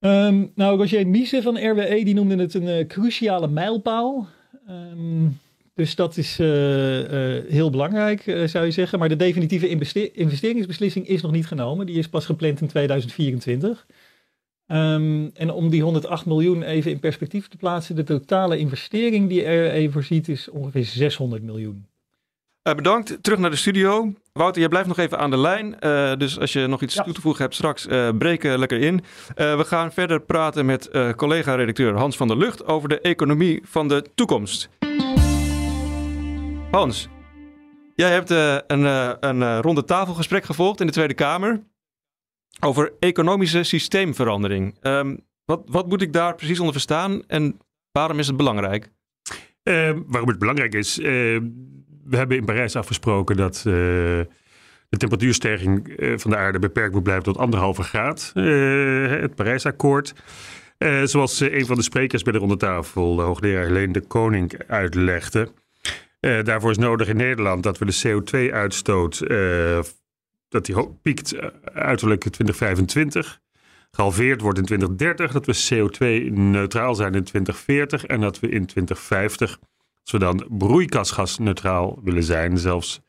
Um, 0.00 0.52
nou, 0.54 0.78
Roger 0.78 1.06
Miese 1.06 1.42
van 1.42 1.58
RWE 1.70 2.04
die 2.04 2.14
noemde 2.14 2.36
het 2.36 2.54
een 2.54 2.66
uh, 2.66 2.86
cruciale 2.86 3.48
mijlpaal. 3.48 4.28
Um, 4.68 5.38
dus 5.74 5.94
dat 5.94 6.16
is 6.16 6.40
uh, 6.40 6.48
heel 7.48 7.70
belangrijk, 7.70 8.22
zou 8.44 8.64
je 8.64 8.70
zeggen. 8.70 8.98
Maar 8.98 9.08
de 9.08 9.16
definitieve 9.16 9.68
investeringsbeslissing 10.12 11.08
is 11.08 11.22
nog 11.22 11.32
niet 11.32 11.46
genomen. 11.46 11.86
Die 11.86 11.98
is 11.98 12.08
pas 12.08 12.26
gepland 12.26 12.60
in 12.60 12.68
2024. 12.68 13.86
Um, 14.66 14.76
ehm, 14.76 15.28
en 15.34 15.50
om 15.50 15.70
die 15.70 15.82
108 15.82 16.26
miljoen 16.26 16.62
even 16.62 16.90
in 16.90 16.98
perspectief 16.98 17.48
te 17.48 17.56
plaatsen, 17.56 17.96
de 17.96 18.04
totale 18.04 18.58
investering 18.58 19.28
die 19.28 19.42
RWE 19.42 19.90
voorziet 19.90 20.28
is 20.28 20.48
ongeveer 20.48 20.84
600 20.84 21.42
miljoen. 21.42 21.86
Uh, 22.68 22.74
bedankt. 22.74 23.22
Terug 23.22 23.38
naar 23.38 23.50
de 23.50 23.56
studio. 23.56 24.12
Wouter, 24.32 24.60
jij 24.60 24.68
blijft 24.68 24.88
nog 24.88 24.98
even 24.98 25.18
aan 25.18 25.30
de 25.30 25.38
lijn. 25.38 25.76
Uh, 25.80 26.16
dus 26.16 26.38
als 26.38 26.52
je 26.52 26.66
nog 26.66 26.82
iets 26.82 26.94
ja. 26.94 27.02
toe 27.02 27.12
te 27.12 27.20
voegen 27.20 27.42
hebt 27.42 27.54
straks, 27.54 27.86
uh, 27.86 28.08
breek 28.18 28.42
lekker 28.42 28.80
in. 28.80 29.04
we 29.34 29.64
gaan 29.66 29.92
verder 29.92 30.20
praten 30.20 30.66
met 30.66 30.90
collega-redacteur 31.16 31.96
Hans 31.96 32.16
van 32.16 32.28
der 32.28 32.36
Lucht 32.36 32.64
over 32.66 32.88
de 32.88 33.00
economie 33.00 33.60
van 33.64 33.88
de 33.88 34.04
toekomst. 34.14 34.68
Hans, 36.70 37.08
jij 37.94 38.10
hebt 38.10 38.30
een, 38.30 38.84
een 39.20 39.60
ronde 39.60 39.84
tafelgesprek 39.84 40.44
gevolgd 40.44 40.80
in 40.80 40.86
de 40.86 40.92
Tweede 40.92 41.14
Kamer 41.14 41.62
over 42.60 42.92
economische 42.98 43.62
systeemverandering. 43.62 44.76
Um, 44.82 45.20
wat, 45.44 45.62
wat 45.66 45.88
moet 45.88 46.02
ik 46.02 46.12
daar 46.12 46.34
precies 46.34 46.58
onder 46.58 46.74
verstaan 46.74 47.22
en 47.26 47.58
waarom 47.92 48.18
is 48.18 48.26
het 48.26 48.36
belangrijk? 48.36 48.90
waarom 50.06 50.28
het 50.28 50.38
belangrijk 50.38 50.74
is 50.74 50.98
we 52.08 52.16
hebben 52.16 52.36
in 52.36 52.44
Parijs 52.44 52.76
afgesproken 52.76 53.36
dat 53.36 53.56
uh, 53.56 53.64
de 53.64 54.96
temperatuurstijging 54.96 56.00
uh, 56.00 56.18
van 56.18 56.30
de 56.30 56.36
aarde 56.36 56.58
beperkt 56.58 56.94
moet 56.94 57.02
blijven 57.02 57.24
tot 57.24 57.38
anderhalve 57.38 57.82
graad. 57.82 58.32
Uh, 58.34 59.10
het 59.10 59.34
Parijsakkoord. 59.34 60.14
zoals 61.04 61.40
een 61.40 61.66
van 61.66 61.76
de 61.76 61.82
sprekers 61.82 62.22
bij 62.22 62.32
de 62.32 62.38
ronde 62.38 62.56
tafel, 62.56 63.16
de 63.16 63.22
hoogleraar 63.22 63.64
Helene 63.64 63.92
de 63.92 64.00
Koning, 64.00 64.52
uitlegde. 64.66 65.52
daarvoor 66.20 66.70
is 66.70 66.78
nodig 66.78 67.08
in 67.08 67.16
Nederland 67.16 67.62
dat 67.62 67.78
we 67.78 67.84
de 67.84 68.00
CO2-uitstoot 68.06 69.18
dat 70.48 70.66
die 70.66 70.88
piekt 71.02 71.34
uiterlijk 71.72 72.20
2025 72.20 73.40
gehalveerd 73.90 74.40
wordt 74.40 74.58
in 74.58 74.64
2030, 74.64 75.32
dat 75.32 75.46
we 75.46 75.68
CO2-neutraal 75.74 76.94
zijn 76.94 77.14
in 77.14 77.24
2040 77.24 78.04
en 78.04 78.20
dat 78.20 78.40
we 78.40 78.48
in 78.48 78.66
2050 78.66 79.58
dan 80.16 80.46
broeikasgasneutraal 80.48 81.98
willen 82.02 82.22
zijn, 82.22 82.58
zelfs 82.58 83.00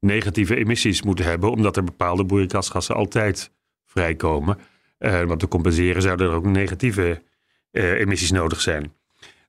negatieve 0.00 0.56
emissies 0.56 1.02
moeten 1.02 1.24
hebben, 1.24 1.50
omdat 1.50 1.76
er 1.76 1.84
bepaalde 1.84 2.26
broeikasgassen 2.26 2.94
altijd 2.94 3.50
vrijkomen. 3.84 4.58
Uh, 4.98 5.22
want 5.22 5.40
te 5.40 5.48
compenseren 5.48 6.02
zouden 6.02 6.28
er 6.28 6.34
ook 6.34 6.46
negatieve 6.46 7.22
uh, 7.72 8.00
emissies 8.00 8.30
nodig 8.30 8.60
zijn. 8.60 8.92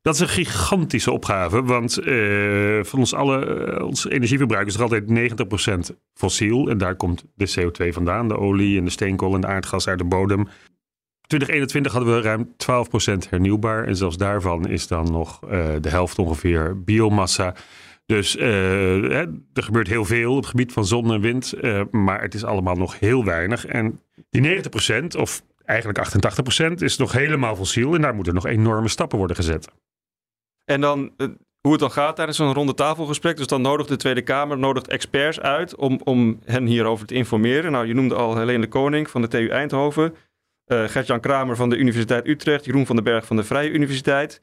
Dat 0.01 0.15
is 0.15 0.21
een 0.21 0.27
gigantische 0.27 1.11
opgave, 1.11 1.63
want 1.63 1.99
uh, 1.99 2.83
van 2.83 2.99
ons 2.99 3.13
alle, 3.13 3.83
ons 3.83 4.07
energieverbruik 4.07 4.67
is 4.67 4.75
er 4.75 4.81
altijd 4.81 5.03
90% 5.91 5.95
fossiel. 6.13 6.69
En 6.69 6.77
daar 6.77 6.95
komt 6.95 7.23
de 7.35 7.55
CO2 7.59 7.93
vandaan, 7.93 8.27
de 8.27 8.37
olie 8.37 8.77
en 8.77 8.85
de 8.85 8.91
steenkool 8.91 9.35
en 9.35 9.41
de 9.41 9.47
aardgas 9.47 9.87
uit 9.87 9.97
de 9.97 10.05
bodem. 10.05 10.47
2021 11.27 11.91
hadden 11.91 12.15
we 12.15 12.21
ruim 12.21 12.55
12% 13.25 13.29
hernieuwbaar. 13.29 13.83
En 13.83 13.95
zelfs 13.95 14.17
daarvan 14.17 14.67
is 14.67 14.87
dan 14.87 15.11
nog 15.11 15.43
uh, 15.43 15.49
de 15.81 15.89
helft 15.89 16.19
ongeveer 16.19 16.83
biomassa. 16.83 17.55
Dus 18.05 18.35
uh, 18.35 19.13
er 19.13 19.29
gebeurt 19.53 19.87
heel 19.87 20.05
veel 20.05 20.31
op 20.31 20.37
het 20.37 20.45
gebied 20.45 20.73
van 20.73 20.85
zon 20.85 21.13
en 21.13 21.21
wind. 21.21 21.53
Uh, 21.61 21.81
maar 21.91 22.21
het 22.21 22.33
is 22.33 22.43
allemaal 22.43 22.75
nog 22.75 22.99
heel 22.99 23.25
weinig. 23.25 23.65
En 23.65 24.01
die 24.29 24.63
90% 25.03 25.05
of 25.17 25.43
eigenlijk 25.65 26.29
88% 26.69 26.73
is 26.73 26.97
nog 26.97 27.11
helemaal 27.11 27.55
fossiel. 27.55 27.95
En 27.95 28.01
daar 28.01 28.15
moeten 28.15 28.33
nog 28.33 28.45
enorme 28.45 28.87
stappen 28.87 29.17
worden 29.17 29.35
gezet. 29.35 29.67
En 30.65 30.81
dan 30.81 31.11
hoe 31.61 31.71
het 31.71 31.85
dan 31.85 31.91
gaat 32.03 32.15
tijdens 32.15 32.37
zo'n 32.37 32.53
ronde 32.53 32.73
tafelgesprek. 32.73 33.37
Dus 33.37 33.47
dan 33.47 33.61
nodigt 33.61 33.89
de 33.89 33.95
Tweede 33.95 34.21
Kamer 34.21 34.57
nodigt 34.57 34.87
experts 34.87 35.39
uit 35.39 35.75
om, 35.75 35.99
om 36.03 36.39
hen 36.45 36.65
hierover 36.65 37.07
te 37.07 37.13
informeren. 37.13 37.71
Nou, 37.71 37.87
je 37.87 37.93
noemde 37.93 38.15
al 38.15 38.37
Helene 38.37 38.61
de 38.61 38.67
Koning 38.67 39.09
van 39.09 39.21
de 39.21 39.27
TU 39.27 39.47
Eindhoven. 39.47 40.15
Uh, 40.67 40.87
Gert-Jan 40.87 41.19
Kramer 41.19 41.55
van 41.55 41.69
de 41.69 41.77
Universiteit 41.77 42.27
Utrecht, 42.27 42.65
Jeroen 42.65 42.85
van 42.85 42.95
den 42.95 43.05
Berg 43.05 43.25
van 43.25 43.35
de 43.35 43.43
Vrije 43.43 43.69
Universiteit. 43.69 44.41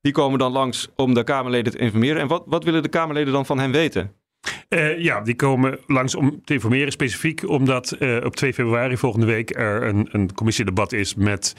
Die 0.00 0.12
komen 0.12 0.38
dan 0.38 0.52
langs 0.52 0.90
om 0.96 1.14
de 1.14 1.24
Kamerleden 1.24 1.72
te 1.72 1.78
informeren. 1.78 2.20
En 2.20 2.28
wat, 2.28 2.42
wat 2.46 2.64
willen 2.64 2.82
de 2.82 2.88
Kamerleden 2.88 3.32
dan 3.32 3.46
van 3.46 3.58
hen 3.58 3.72
weten? 3.72 4.12
Uh, 4.68 4.98
ja, 4.98 5.20
die 5.20 5.34
komen 5.34 5.78
langs 5.86 6.14
om 6.14 6.44
te 6.44 6.52
informeren 6.52 6.92
specifiek 6.92 7.48
omdat 7.48 7.96
uh, 7.98 8.24
op 8.24 8.36
2 8.36 8.54
februari 8.54 8.96
volgende 8.96 9.26
week 9.26 9.56
er 9.56 9.82
een, 9.82 10.08
een 10.10 10.34
commissiedebat 10.34 10.92
is 10.92 11.14
met 11.14 11.56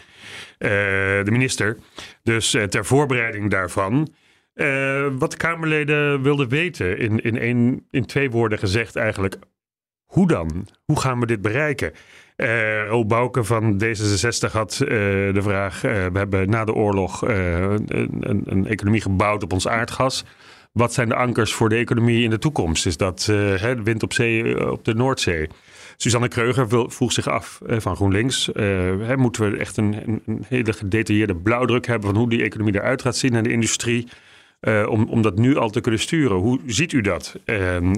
de 0.57 1.31
minister. 1.31 1.77
Dus 2.23 2.49
ter 2.49 2.85
voorbereiding 2.85 3.49
daarvan. 3.49 4.13
wat 5.17 5.31
de 5.31 5.37
Kamerleden 5.37 6.21
wilden 6.21 6.49
weten, 6.49 6.97
in, 6.97 7.19
in, 7.19 7.37
één, 7.37 7.87
in 7.91 8.05
twee 8.05 8.31
woorden 8.31 8.59
gezegd 8.59 8.95
eigenlijk. 8.95 9.35
Hoe 10.05 10.27
dan? 10.27 10.67
Hoe 10.85 10.99
gaan 10.99 11.19
we 11.19 11.25
dit 11.25 11.41
bereiken? 11.41 11.91
Uh, 12.37 13.01
Bouke 13.05 13.43
van 13.43 13.81
D66 13.83 14.51
had 14.51 14.79
uh, 14.81 14.89
de 15.33 15.41
vraag: 15.41 15.83
uh, 15.83 15.91
we 15.91 16.17
hebben 16.17 16.49
na 16.49 16.65
de 16.65 16.73
oorlog 16.73 17.21
een, 17.21 18.43
een, 18.45 18.67
economie 18.67 19.01
gebouwd 19.01 19.43
op 19.43 19.53
ons 19.53 19.67
aardgas. 19.67 20.25
Wat 20.71 20.93
zijn 20.93 21.09
de 21.09 21.15
ankers 21.15 21.53
voor 21.53 21.69
de 21.69 21.75
economie 21.75 22.23
in 22.23 22.29
de 22.29 22.37
toekomst? 22.37 22.85
Is 22.85 22.97
dat 22.97 23.25
hè, 23.25 23.83
wind 23.83 24.03
op 24.03 24.13
zee 24.13 24.71
op 24.71 24.85
de 24.85 24.93
Noordzee? 24.93 25.49
Suzanne 25.97 26.27
Kreuger 26.27 26.91
vroeg 26.91 27.11
zich 27.11 27.27
af 27.27 27.59
van 27.67 27.95
GroenLinks: 27.95 28.51
moeten 29.15 29.51
we 29.51 29.57
echt 29.57 29.77
een, 29.77 30.21
een, 30.25 30.45
hele 30.47 30.73
gedetailleerde 30.73 31.35
blauwdruk 31.35 31.87
hebben 31.87 32.09
van 32.09 32.19
hoe 32.19 32.29
die 32.29 32.43
economie 32.43 32.75
eruit 32.75 33.01
gaat 33.01 33.17
zien 33.17 33.35
en 33.35 33.43
de 33.43 33.51
industrie? 33.51 34.07
om, 34.87 35.07
om 35.09 35.21
dat 35.21 35.37
nu 35.37 35.57
al 35.57 35.69
te 35.69 35.81
kunnen 35.81 35.99
sturen. 35.99 36.37
Hoe 36.37 36.59
ziet 36.65 36.91
u 36.91 37.01
dat? 37.01 37.35
Ehm, 37.45 37.93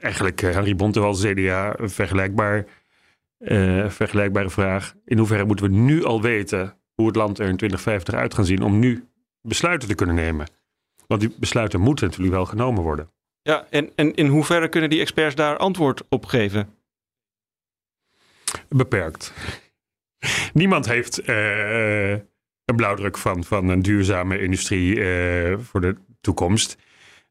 eigenlijk 0.00 0.40
Henry 0.40 0.76
Bontewal, 0.76 1.14
CDA, 1.14 1.74
vergelijkbaar, 1.80 2.66
vergelijkbare 3.88 4.50
vraag. 4.50 4.94
In 5.04 5.18
hoeverre 5.18 5.44
moeten 5.44 5.70
we 5.70 5.76
nu 5.76 6.04
al 6.04 6.22
weten 6.22 6.76
hoe 6.94 7.06
het 7.06 7.16
land 7.16 7.38
er 7.38 7.48
in 7.48 7.56
2050 7.56 8.14
uit 8.14 8.34
gaat 8.34 8.46
zien 8.46 8.62
om 8.62 8.78
nu 8.78 9.04
besluiten 9.40 9.88
te 9.88 9.94
kunnen 9.94 10.14
nemen? 10.14 10.46
Want 11.06 11.20
die 11.20 11.34
besluiten 11.38 11.80
moeten 11.80 12.06
natuurlijk 12.06 12.34
wel 12.34 12.46
genomen 12.46 12.82
worden. 12.82 13.10
Ja, 13.42 13.66
en, 13.70 13.90
en 13.94 14.14
in 14.14 14.26
hoeverre 14.26 14.68
kunnen 14.68 14.90
die 14.90 15.00
experts 15.00 15.34
daar 15.34 15.56
antwoord 15.56 16.02
op 16.08 16.24
geven? 16.24 16.74
Beperkt. 18.68 19.32
Niemand 20.52 20.86
heeft 20.86 21.28
uh, 21.28 22.10
een 22.64 22.76
blauwdruk 22.76 23.18
van, 23.18 23.44
van 23.44 23.68
een 23.68 23.82
duurzame 23.82 24.40
industrie 24.40 24.96
uh, 24.96 25.58
voor 25.58 25.80
de 25.80 25.96
toekomst. 26.20 26.76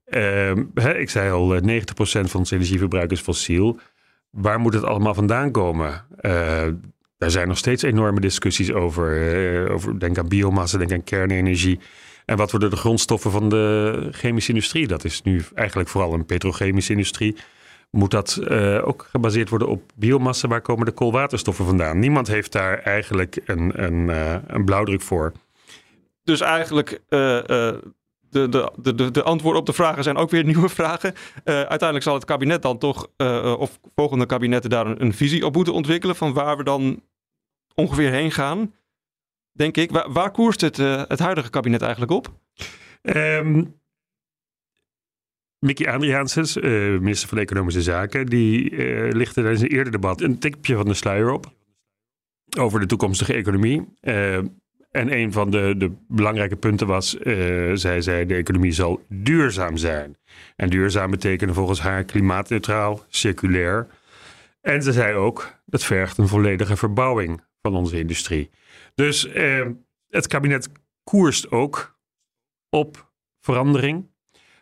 Uh, 0.06 0.54
hè, 0.74 0.98
ik 0.98 1.10
zei 1.10 1.32
al, 1.32 1.62
90% 1.62 1.62
van 2.02 2.40
ons 2.40 2.52
energieverbruik 2.52 3.12
is 3.12 3.22
fossiel. 3.22 3.80
Waar 4.32 4.60
moet 4.60 4.74
het 4.74 4.84
allemaal 4.84 5.14
vandaan 5.14 5.52
komen? 5.52 6.06
daar 7.18 7.32
zijn 7.32 7.48
nog 7.48 7.58
steeds 7.58 7.84
enorme 7.84 8.20
discussies 8.20 8.72
over. 8.72 9.72
over 9.72 10.00
denk 10.00 10.18
aan 10.18 10.28
biomassa, 10.28 10.78
denk 10.78 10.92
aan 10.92 11.04
kernenergie. 11.04 11.80
En 12.26 12.38
wat 12.38 12.52
worden 12.52 12.70
de 12.70 12.76
grondstoffen 12.76 13.32
van 13.32 13.50
de 13.50 14.08
chemische 14.12 14.50
industrie? 14.50 14.88
Dat 14.88 15.04
is 15.04 15.22
nu 15.22 15.42
eigenlijk 15.56 15.90
vooral 15.90 16.14
een 16.14 16.26
petrochemische 16.26 16.92
industrie. 16.92 17.36
Moet 17.90 18.12
dat 18.12 18.40
uh, 18.42 18.88
ook 18.88 19.08
gebaseerd 19.10 19.50
worden 19.50 19.68
op 19.68 19.92
biomassa? 19.96 20.48
Waar 20.48 20.62
komen 20.62 20.86
de 20.86 20.92
koolwaterstoffen 20.92 21.66
vandaan? 21.66 22.00
Niemand 22.00 22.28
heeft 22.28 22.52
daar 22.52 22.80
eigenlijk 22.80 23.38
een, 23.46 23.84
een, 23.84 24.08
uh, 24.08 24.36
een 24.48 24.66
blauwdruk 24.66 25.02
voor. 25.02 25.32
Dus 26.24 26.42
eigenlijk 26.42 27.00
uh, 27.10 27.74
de, 28.32 28.50
de, 28.50 28.96
de, 28.96 29.12
de 29.12 29.24
antwoorden 29.24 29.60
op 29.60 29.66
de 29.66 29.74
vragen 29.74 30.04
zijn 30.04 30.18
ook 30.18 30.30
weer 30.30 30.44
nieuwe 30.54 30.70
vragen. 30.70 31.14
uiteindelijk 31.44 32.04
zal 32.04 32.14
het 32.14 32.26
kabinet 32.26 32.62
dan 32.62 32.78
toch, 32.78 33.08
of 33.58 33.80
volgende 33.96 34.26
kabinetten 34.26 34.70
daar 34.70 35.02
een, 35.02 35.14
visie 35.14 35.46
op 35.46 35.56
moeten 35.56 35.74
ontwikkelen 35.74 36.16
van 36.16 36.34
waar 36.34 36.58
we 36.58 36.64
dan 36.64 37.04
ongeveer 37.76 38.12
heen 38.12 38.32
gaan 38.32 38.74
denk 39.52 39.78
ik. 39.78 39.92
Waar, 39.92 40.12
waar 40.12 40.32
koerst 40.32 40.62
het, 40.62 40.78
uh, 40.78 41.04
het 41.08 41.20
huidige 41.20 41.50
kabinet 41.50 41.82
eigenlijk 41.82 42.12
op? 42.12 42.40
Um, 43.02 43.80
Mickey 45.60 45.94
Adriaansens, 45.94 46.56
minister 46.56 47.30
van 47.30 47.38
Economische 47.38 47.82
Zaken, 47.82 48.26
die 48.26 48.76
lichtte 49.16 49.42
tijdens 49.42 49.62
een 49.62 49.68
eerder 49.68 49.92
debat 49.92 50.22
een 50.22 50.40
tipje 50.40 50.76
van 50.76 50.86
de 50.86 50.94
sluier 50.94 51.32
op 51.32 51.54
over 52.60 52.80
de 52.80 52.86
toekomstige 52.86 53.34
economie. 53.34 53.88
Uh, 54.92 55.02
en 55.02 55.14
een 55.14 55.32
van 55.32 55.52
de, 55.52 55.74
de 55.78 55.92
belangrijke 56.08 56.56
punten 56.56 56.88
was, 56.88 57.10
zij 57.74 58.02
zei, 58.02 58.26
de 58.26 58.36
economie 58.36 58.72
zal 58.72 59.06
duurzaam 59.10 59.78
zijn. 59.78 60.18
En 60.56 60.70
duurzaam 60.70 61.12
betekende 61.12 61.54
volgens 61.54 61.80
haar 61.82 62.04
klimaatneutraal, 62.04 63.06
circulair. 63.08 63.88
En 64.62 64.84
ze 64.84 64.92
zei 64.92 65.16
ook, 65.16 65.56
dat 65.66 65.84
vergt 65.84 66.18
een 66.18 66.28
volledige 66.28 66.78
verbouwing 66.78 67.42
van 67.62 67.76
onze 67.76 68.00
industrie. 68.00 68.50
Dus 68.96 69.28
eh, 69.28 69.68
het 70.10 70.28
kabinet 70.28 70.70
koerst 71.04 71.52
ook 71.52 72.00
op 72.70 73.12
verandering. 73.40 74.10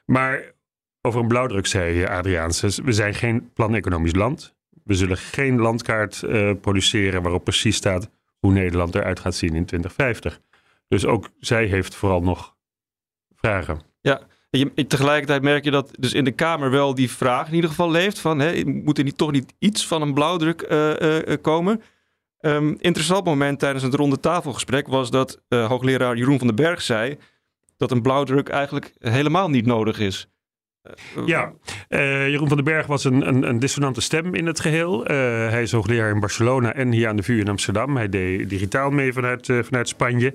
Maar 0.05 0.53
over 1.01 1.21
een 1.21 1.27
blauwdruk 1.27 1.65
zei 1.65 2.05
Adriaanse, 2.05 2.83
we 2.83 2.91
zijn 2.91 3.13
geen 3.13 3.53
plan-economisch 3.53 4.15
land. 4.15 4.55
We 4.83 4.93
zullen 4.93 5.17
geen 5.17 5.59
landkaart 5.59 6.21
uh, 6.21 6.51
produceren 6.61 7.21
waarop 7.21 7.43
precies 7.43 7.75
staat 7.75 8.09
hoe 8.39 8.51
Nederland 8.51 8.95
eruit 8.95 9.19
gaat 9.19 9.35
zien 9.35 9.55
in 9.55 9.65
2050. 9.65 10.39
Dus 10.87 11.05
ook 11.05 11.29
zij 11.39 11.65
heeft 11.65 11.95
vooral 11.95 12.21
nog 12.21 12.55
vragen. 13.35 13.81
Ja, 14.01 14.21
je, 14.49 14.87
tegelijkertijd 14.87 15.41
merk 15.41 15.63
je 15.63 15.71
dat 15.71 15.91
dus 15.99 16.13
in 16.13 16.23
de 16.23 16.31
Kamer 16.31 16.71
wel 16.71 16.95
die 16.95 17.11
vraag 17.11 17.47
in 17.47 17.53
ieder 17.53 17.69
geval 17.69 17.91
leeft 17.91 18.19
van 18.19 18.39
hè, 18.39 18.63
moet 18.65 18.97
er 18.97 19.03
niet, 19.03 19.17
toch 19.17 19.31
niet 19.31 19.53
iets 19.59 19.87
van 19.87 20.01
een 20.01 20.13
blauwdruk 20.13 20.67
uh, 20.69 20.99
uh, 20.99 21.35
komen? 21.41 21.81
Um, 22.41 22.75
interessant 22.79 23.25
moment 23.25 23.59
tijdens 23.59 23.83
het 23.83 23.93
ronde 23.93 24.19
tafelgesprek 24.19 24.87
was 24.87 25.09
dat 25.09 25.41
hoogleraar 25.47 26.17
Jeroen 26.17 26.37
van 26.37 26.47
den 26.47 26.55
Berg 26.55 26.81
zei 26.81 27.17
dat 27.77 27.91
een 27.91 28.01
blauwdruk 28.01 28.49
eigenlijk 28.49 28.93
helemaal 28.99 29.49
niet 29.49 29.65
nodig 29.65 29.99
is. 29.99 30.27
Uh, 31.17 31.27
ja, 31.27 31.53
uh, 31.89 32.27
Jeroen 32.29 32.47
van 32.47 32.57
den 32.57 32.65
Berg 32.65 32.85
was 32.85 33.03
een, 33.03 33.27
een, 33.27 33.49
een, 33.49 33.59
dissonante 33.59 34.01
stem 34.01 34.35
in 34.35 34.45
het 34.45 34.59
geheel. 34.59 35.03
hij 35.03 35.61
is 35.61 35.71
hoogleraar 35.71 36.09
in 36.09 36.19
Barcelona 36.19 36.73
en 36.73 36.91
hier 36.91 37.07
aan 37.07 37.15
de 37.15 37.23
VU 37.23 37.39
in 37.39 37.47
Amsterdam. 37.47 37.95
Hij 37.95 38.09
deed 38.09 38.49
digitaal 38.49 38.89
mee 38.89 39.13
vanuit, 39.13 39.45
vanuit 39.45 39.87
Spanje. 39.87 40.33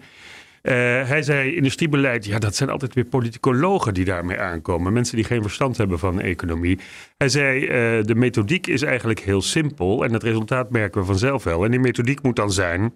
Hij 0.63 1.23
zei, 1.23 1.55
industriebeleid, 1.55 2.25
ja, 2.25 2.39
dat 2.39 2.57
zijn 2.57 2.71
altijd 2.71 2.95
weer 2.95 3.05
politicologen 3.05 3.95
die 3.95 4.05
daarmee 4.05 4.41
aankomen. 4.41 4.93
Mensen 4.93 5.17
die 5.17 5.25
geen 5.25 5.43
verstand 5.43 5.77
hebben 5.77 5.99
van 5.99 6.21
economie. 6.21 6.79
Hij 7.17 7.29
zei, 7.29 7.67
de 8.03 8.15
methodiek 8.15 8.67
is 8.67 8.83
eigenlijk 8.83 9.21
heel 9.21 9.43
simpel 9.43 10.05
en 10.05 10.13
het 10.13 10.23
resultaat 10.23 10.71
merken 10.71 11.01
we 11.01 11.07
vanzelf 11.07 11.45
wel. 11.45 11.65
En 11.65 11.71
die 11.71 11.81
methodiek 11.81 12.23
moet 12.23 12.37
dan 12.37 12.53
zijn, 12.53 12.95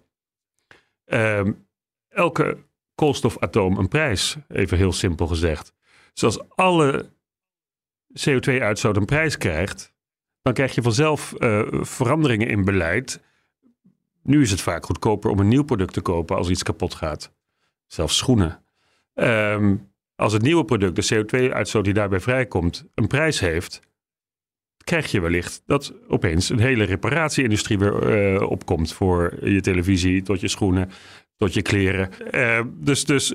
uh, 1.06 1.40
elke 2.08 2.56
koolstofatoom 2.94 3.78
een 3.78 3.88
prijs, 3.88 4.36
even 4.48 4.76
heel 4.76 4.92
simpel 4.92 5.26
gezegd. 5.26 5.74
Zoals 6.12 6.48
alle 6.48 7.10
CO2-uitstoot 8.08 8.96
een 8.96 9.04
prijs 9.04 9.38
krijgt, 9.38 9.94
dan 10.42 10.52
krijg 10.52 10.74
je 10.74 10.82
vanzelf 10.82 11.34
uh, 11.38 11.62
veranderingen 11.70 12.48
in 12.48 12.64
beleid. 12.64 13.20
Nu 14.22 14.42
is 14.42 14.50
het 14.50 14.60
vaak 14.60 14.84
goedkoper 14.84 15.30
om 15.30 15.38
een 15.38 15.48
nieuw 15.48 15.64
product 15.64 15.92
te 15.92 16.00
kopen 16.00 16.36
als 16.36 16.48
iets 16.48 16.62
kapot 16.62 16.94
gaat 16.94 17.36
zelfs 17.88 18.16
schoenen. 18.16 18.62
Um, 19.14 19.90
als 20.14 20.32
het 20.32 20.42
nieuwe 20.42 20.64
product, 20.64 21.08
de 21.08 21.14
CO2-uitstoot 21.14 21.84
die 21.84 21.94
daarbij 21.94 22.20
vrijkomt, 22.20 22.84
een 22.94 23.06
prijs 23.06 23.40
heeft, 23.40 23.80
krijg 24.84 25.10
je 25.10 25.20
wellicht 25.20 25.62
dat 25.66 25.92
opeens 26.08 26.48
een 26.48 26.58
hele 26.58 26.84
reparatieindustrie 26.84 27.78
weer 27.78 28.34
uh, 28.34 28.50
opkomt 28.50 28.92
voor 28.92 29.48
je 29.48 29.60
televisie, 29.60 30.22
tot 30.22 30.40
je 30.40 30.48
schoenen, 30.48 30.90
tot 31.36 31.54
je 31.54 31.62
kleren. 31.62 32.10
Uh, 32.30 32.60
dus, 32.74 33.04
dus 33.04 33.34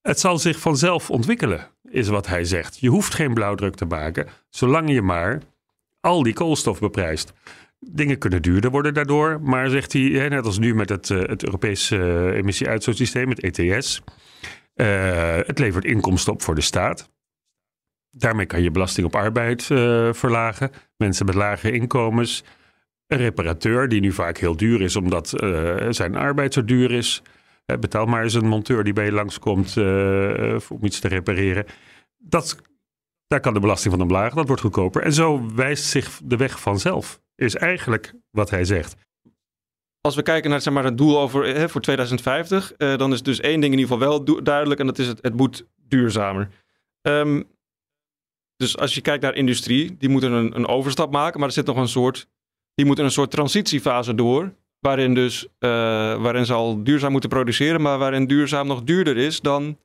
het 0.00 0.20
zal 0.20 0.38
zich 0.38 0.58
vanzelf 0.58 1.10
ontwikkelen, 1.10 1.70
is 1.90 2.08
wat 2.08 2.26
hij 2.26 2.44
zegt. 2.44 2.78
Je 2.78 2.88
hoeft 2.88 3.14
geen 3.14 3.34
blauwdruk 3.34 3.74
te 3.74 3.84
maken, 3.84 4.26
zolang 4.48 4.90
je 4.90 5.02
maar 5.02 5.40
al 6.00 6.22
die 6.22 6.32
koolstof 6.32 6.80
beprijst. 6.80 7.32
Dingen 7.80 8.18
kunnen 8.18 8.42
duurder 8.42 8.70
worden 8.70 8.94
daardoor. 8.94 9.40
Maar 9.42 9.68
zegt 9.68 9.92
hij, 9.92 10.28
net 10.28 10.44
als 10.44 10.58
nu 10.58 10.74
met 10.74 10.88
het, 10.88 11.08
uh, 11.08 11.22
het 11.22 11.44
Europese 11.44 11.96
uh, 11.96 12.36
emissie-uitstootsysteem, 12.36 13.28
het 13.28 13.40
ETS. 13.40 14.02
Uh, 14.74 15.36
het 15.36 15.58
levert 15.58 15.84
inkomsten 15.84 16.32
op 16.32 16.42
voor 16.42 16.54
de 16.54 16.60
staat. 16.60 17.10
Daarmee 18.10 18.46
kan 18.46 18.62
je 18.62 18.70
belasting 18.70 19.06
op 19.06 19.14
arbeid 19.14 19.62
verlagen. 20.12 20.70
Mensen 20.96 21.26
met 21.26 21.34
lage 21.34 21.70
inkomens. 21.70 22.44
Een 23.06 23.18
reparateur, 23.18 23.88
die 23.88 24.00
nu 24.00 24.12
vaak 24.12 24.38
heel 24.38 24.56
duur 24.56 24.80
is 24.80 24.96
omdat 24.96 25.28
zijn 25.90 26.16
arbeid 26.16 26.54
zo 26.54 26.64
duur 26.64 26.92
is. 26.92 27.22
Betaal 27.78 28.06
maar 28.06 28.22
eens 28.22 28.34
een 28.34 28.48
monteur 28.48 28.84
die 28.84 28.92
bij 28.92 29.04
je 29.04 29.12
langskomt 29.12 29.76
om 30.68 30.84
iets 30.84 31.00
te 31.00 31.08
repareren. 31.08 31.66
Dat, 32.18 32.56
daar 33.26 33.40
kan 33.40 33.54
de 33.54 33.60
belasting 33.60 33.94
van 33.94 34.02
omlaag. 34.02 34.34
Dat 34.34 34.46
wordt 34.46 34.62
goedkoper. 34.62 35.02
En 35.02 35.12
zo 35.12 35.54
wijst 35.54 35.84
zich 35.84 36.20
de 36.24 36.36
weg 36.36 36.60
vanzelf 36.60 37.20
is 37.40 37.54
eigenlijk 37.54 38.14
wat 38.30 38.50
hij 38.50 38.64
zegt. 38.64 38.96
Als 40.00 40.14
we 40.14 40.22
kijken 40.22 40.50
naar 40.50 40.60
zeg 40.60 40.72
maar, 40.72 40.84
het 40.84 40.98
doel 40.98 41.18
over, 41.18 41.44
hè, 41.44 41.68
voor 41.68 41.80
2050, 41.80 42.72
uh, 42.78 42.92
eh, 42.92 42.98
dan 42.98 43.12
is 43.12 43.22
dus 43.22 43.40
één 43.40 43.60
ding 43.60 43.72
in 43.72 43.78
ieder 43.78 43.94
geval 43.94 44.08
wel 44.08 44.42
duidelijk 44.42 44.80
en 44.80 44.86
dat 44.86 44.98
is 44.98 45.06
het, 45.06 45.18
het 45.22 45.34
moet 45.34 45.66
duurzamer. 45.76 46.48
Um, 47.02 47.48
dus 48.56 48.76
als 48.78 48.94
je 48.94 49.00
kijkt 49.00 49.22
naar 49.22 49.34
industrie, 49.34 49.96
die 49.96 50.08
moeten 50.08 50.32
een, 50.32 50.56
een, 50.56 50.66
overstap 50.66 51.12
maken, 51.12 51.38
maar 51.38 51.48
er 51.48 51.54
zit 51.54 51.66
nog 51.66 51.76
een 51.76 51.88
soort, 51.88 52.28
die 52.74 52.86
moeten 52.86 53.04
een 53.04 53.10
soort 53.10 53.30
transitiefase 53.30 54.14
door, 54.14 54.54
waarin 54.80 55.14
dus, 55.14 55.44
uh, 55.44 55.70
waarin 56.22 56.46
ze 56.46 56.52
al 56.52 56.84
duurzaam 56.84 57.12
moeten 57.12 57.30
produceren, 57.30 57.80
maar 57.80 57.98
waarin 57.98 58.26
duurzaam 58.26 58.66
nog 58.66 58.82
duurder 58.82 59.16
is 59.16 59.40
dan 59.40 59.78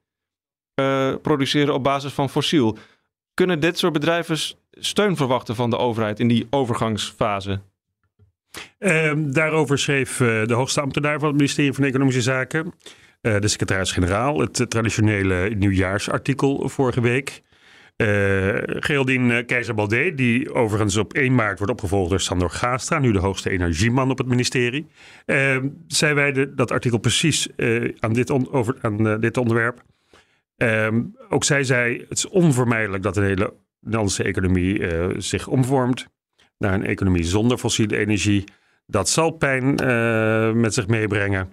uh, 0.79 1.13
produceren 1.21 1.73
op 1.73 1.83
basis 1.83 2.13
van 2.13 2.29
fossiel. 2.29 2.77
Kunnen 3.33 3.59
dit 3.59 3.77
soort 3.77 3.93
bedrijven 3.93 4.37
steun 4.71 5.15
verwachten 5.15 5.55
van 5.55 5.69
de 5.69 5.77
overheid 5.77 6.19
in 6.19 6.27
die 6.27 6.47
overgangsfase? 6.49 7.59
Uh, 8.79 9.11
daarover 9.15 9.79
schreef 9.79 10.19
uh, 10.19 10.45
de 10.45 10.53
hoogste 10.53 10.81
ambtenaar 10.81 11.19
van 11.19 11.27
het 11.27 11.37
ministerie 11.37 11.73
van 11.73 11.83
Economische 11.83 12.21
Zaken, 12.21 12.73
de 13.21 13.47
secretaris-generaal, 13.47 14.39
het 14.39 14.69
traditionele 14.69 15.49
nieuwjaarsartikel 15.55 16.69
vorige 16.69 17.01
week. 17.01 17.41
Uh, 17.97 18.53
Geraldine 18.65 19.43
Keizer-Baldé, 19.43 20.15
die 20.15 20.53
overigens 20.53 20.97
op 20.97 21.13
1 21.13 21.35
maart 21.35 21.57
wordt 21.57 21.73
opgevolgd 21.73 22.09
door 22.09 22.19
Sandor 22.19 22.49
Gaastra, 22.49 22.99
nu 22.99 23.11
de 23.11 23.19
hoogste 23.19 23.49
energieman 23.49 24.11
op 24.11 24.17
het 24.17 24.27
ministerie. 24.27 24.87
Ehm, 25.25 25.67
zij 25.87 26.15
wijden 26.15 26.55
dat 26.55 26.71
artikel 26.71 26.97
precies 26.97 27.49
aan, 27.99 28.13
dit, 28.13 28.31
over, 28.31 28.75
aan 28.81 29.19
dit 29.19 29.37
onderwerp. 29.37 29.83
Ook 31.29 31.43
zij 31.43 31.63
zei, 31.63 32.05
het 32.09 32.17
is 32.17 32.27
onvermijdelijk 32.27 33.03
dat 33.03 33.17
een 33.17 33.23
hele 33.23 33.53
Nederlandse 33.85 34.23
economie 34.23 34.79
uh, 34.79 35.05
zich 35.17 35.47
omvormt 35.47 36.07
naar 36.57 36.73
een 36.73 36.85
economie 36.85 37.23
zonder 37.23 37.57
fossiele 37.57 37.97
energie. 37.97 38.43
Dat 38.85 39.09
zal 39.09 39.31
pijn 39.31 39.83
uh, 39.83 40.51
met 40.51 40.73
zich 40.73 40.87
meebrengen. 40.87 41.49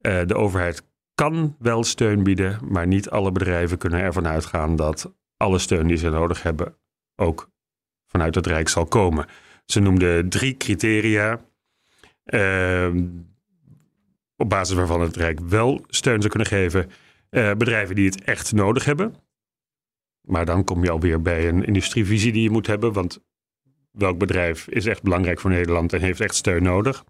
Uh, 0.00 0.20
de 0.26 0.34
overheid 0.34 0.82
kan 1.14 1.56
wel 1.58 1.84
steun 1.84 2.22
bieden, 2.22 2.58
maar 2.68 2.86
niet 2.86 3.10
alle 3.10 3.32
bedrijven 3.32 3.78
kunnen 3.78 4.00
ervan 4.00 4.26
uitgaan 4.26 4.76
dat 4.76 5.12
alle 5.36 5.58
steun 5.58 5.86
die 5.86 5.96
ze 5.96 6.08
nodig 6.08 6.42
hebben 6.42 6.76
ook 7.16 7.50
vanuit 8.06 8.34
het 8.34 8.46
Rijk 8.46 8.68
zal 8.68 8.86
komen. 8.86 9.26
Ze 9.64 9.80
noemden 9.80 10.28
drie 10.28 10.56
criteria. 10.56 11.40
Ehm, 12.24 13.06
op 14.36 14.48
basis 14.48 14.76
waarvan 14.76 15.00
het 15.00 15.16
Rijk 15.16 15.40
wel 15.40 15.84
steun 15.88 16.18
zou 16.18 16.28
kunnen 16.28 16.48
geven. 16.48 16.90
Uh, 17.30 17.52
bedrijven 17.52 17.94
die 17.94 18.06
het 18.06 18.24
echt 18.24 18.52
nodig 18.52 18.84
hebben. 18.84 19.14
Maar 20.20 20.46
dan 20.46 20.64
kom 20.64 20.84
je 20.84 20.90
alweer 20.90 21.22
bij 21.22 21.48
een 21.48 21.64
industrievisie 21.64 22.32
die 22.32 22.42
je 22.42 22.50
moet 22.50 22.66
hebben. 22.66 22.92
Want 22.92 23.24
welk 23.90 24.18
bedrijf 24.18 24.68
is 24.68 24.86
echt 24.86 25.02
belangrijk 25.02 25.40
voor 25.40 25.50
Nederland 25.50 25.92
en 25.92 26.00
heeft 26.00 26.20
echt 26.20 26.34
steun 26.34 26.62
nodig? 26.62 27.04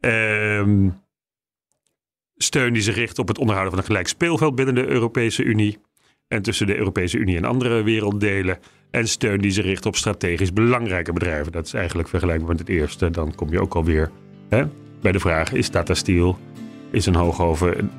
Ehm, 0.00 0.90
steun 2.34 2.72
die 2.72 2.82
zich 2.82 2.94
richt 2.94 3.18
op 3.18 3.28
het 3.28 3.38
onderhouden 3.38 3.74
van 3.74 3.82
een 3.82 3.88
gelijk 3.88 4.08
speelveld 4.08 4.54
binnen 4.54 4.74
de 4.74 4.86
Europese 4.86 5.42
Unie. 5.42 5.78
En 6.28 6.42
tussen 6.42 6.66
de 6.66 6.76
Europese 6.76 7.18
Unie 7.18 7.36
en 7.36 7.44
andere 7.44 7.82
werelddelen. 7.82 8.58
En 8.90 9.08
steun 9.08 9.40
die 9.40 9.50
zich 9.50 9.64
richt 9.64 9.86
op 9.86 9.96
strategisch 9.96 10.52
belangrijke 10.52 11.12
bedrijven. 11.12 11.52
Dat 11.52 11.66
is 11.66 11.74
eigenlijk 11.74 12.08
vergelijkbaar 12.08 12.48
met 12.48 12.58
het 12.58 12.68
eerste. 12.68 13.10
Dan 13.10 13.34
kom 13.34 13.50
je 13.50 13.60
ook 13.60 13.74
alweer 13.74 14.10
hè, 14.48 14.64
bij 15.00 15.12
de 15.12 15.20
vraag: 15.20 15.52
is 15.52 15.68
Tata 15.68 15.94
Steel, 15.94 16.38
is 16.90 17.06
een 17.06 17.14
hoogoven 17.14 17.90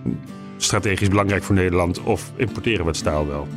strategisch 0.58 1.08
belangrijk 1.08 1.44
voor 1.44 1.56
Nederland 1.56 2.04
of 2.04 2.32
importeren 2.36 2.82
we 2.82 2.88
het 2.88 2.98
staal 2.98 3.28
wel? 3.28 3.48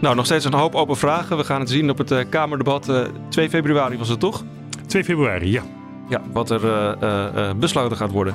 Nou, 0.00 0.14
nog 0.14 0.24
steeds 0.24 0.44
een 0.44 0.54
hoop 0.54 0.74
open 0.74 0.96
vragen. 0.96 1.36
We 1.36 1.44
gaan 1.44 1.60
het 1.60 1.70
zien 1.70 1.90
op 1.90 1.98
het 1.98 2.10
uh, 2.10 2.20
Kamerdebat. 2.28 2.88
Uh, 2.88 3.00
eh, 3.00 3.08
2 3.28 3.48
februari 3.48 3.98
was 3.98 4.08
het 4.08 4.20
toch? 4.20 4.44
2 4.86 5.04
februari, 5.04 5.50
ja. 5.50 5.62
Ja, 6.08 6.22
wat 6.32 6.50
er 6.50 6.64
uh, 6.64 7.52
besloten 7.52 7.96
gaat 7.96 8.10
worden. 8.10 8.34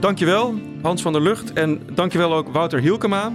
dankjewel, 0.00 0.54
Hans 0.82 1.02
van 1.02 1.12
der 1.12 1.22
Lucht. 1.22 1.52
En 1.52 1.80
dankjewel 1.94 2.34
ook 2.34 2.48
Wouter 2.48 2.80
Hielkema. 2.80 3.32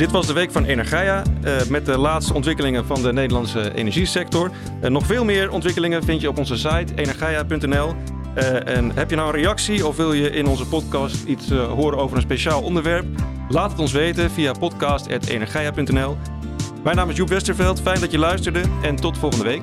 Dit 0.00 0.10
was 0.10 0.26
de 0.26 0.32
week 0.32 0.52
van 0.52 0.64
Energia 0.64 1.22
met 1.68 1.86
de 1.86 1.98
laatste 1.98 2.34
ontwikkelingen 2.34 2.86
van 2.86 3.02
de 3.02 3.12
Nederlandse 3.12 3.74
energiesector. 3.74 4.50
nog 4.80 5.06
veel 5.06 5.24
meer 5.24 5.50
ontwikkelingen 5.50 6.04
vind 6.04 6.20
je 6.20 6.28
op 6.28 6.38
onze 6.38 6.56
site 6.56 6.94
energia.nl. 6.94 7.94
en 8.64 8.90
heb 8.94 9.10
je 9.10 9.16
nou 9.16 9.28
een 9.28 9.40
reactie 9.40 9.86
of 9.86 9.96
wil 9.96 10.12
je 10.12 10.30
in 10.30 10.46
onze 10.46 10.66
podcast 10.66 11.24
iets 11.24 11.50
horen 11.50 11.98
over 11.98 12.16
een 12.16 12.22
speciaal 12.22 12.62
onderwerp? 12.62 13.06
Laat 13.48 13.70
het 13.70 13.80
ons 13.80 13.92
weten 13.92 14.30
via 14.30 14.52
podcast.energia.nl. 14.52 16.16
Mijn 16.82 16.96
naam 16.96 17.10
is 17.10 17.16
Joep 17.16 17.28
Westerveld. 17.28 17.80
Fijn 17.80 18.00
dat 18.00 18.10
je 18.10 18.18
luisterde 18.18 18.62
en 18.82 18.96
tot 18.96 19.18
volgende 19.18 19.44
week. 19.44 19.62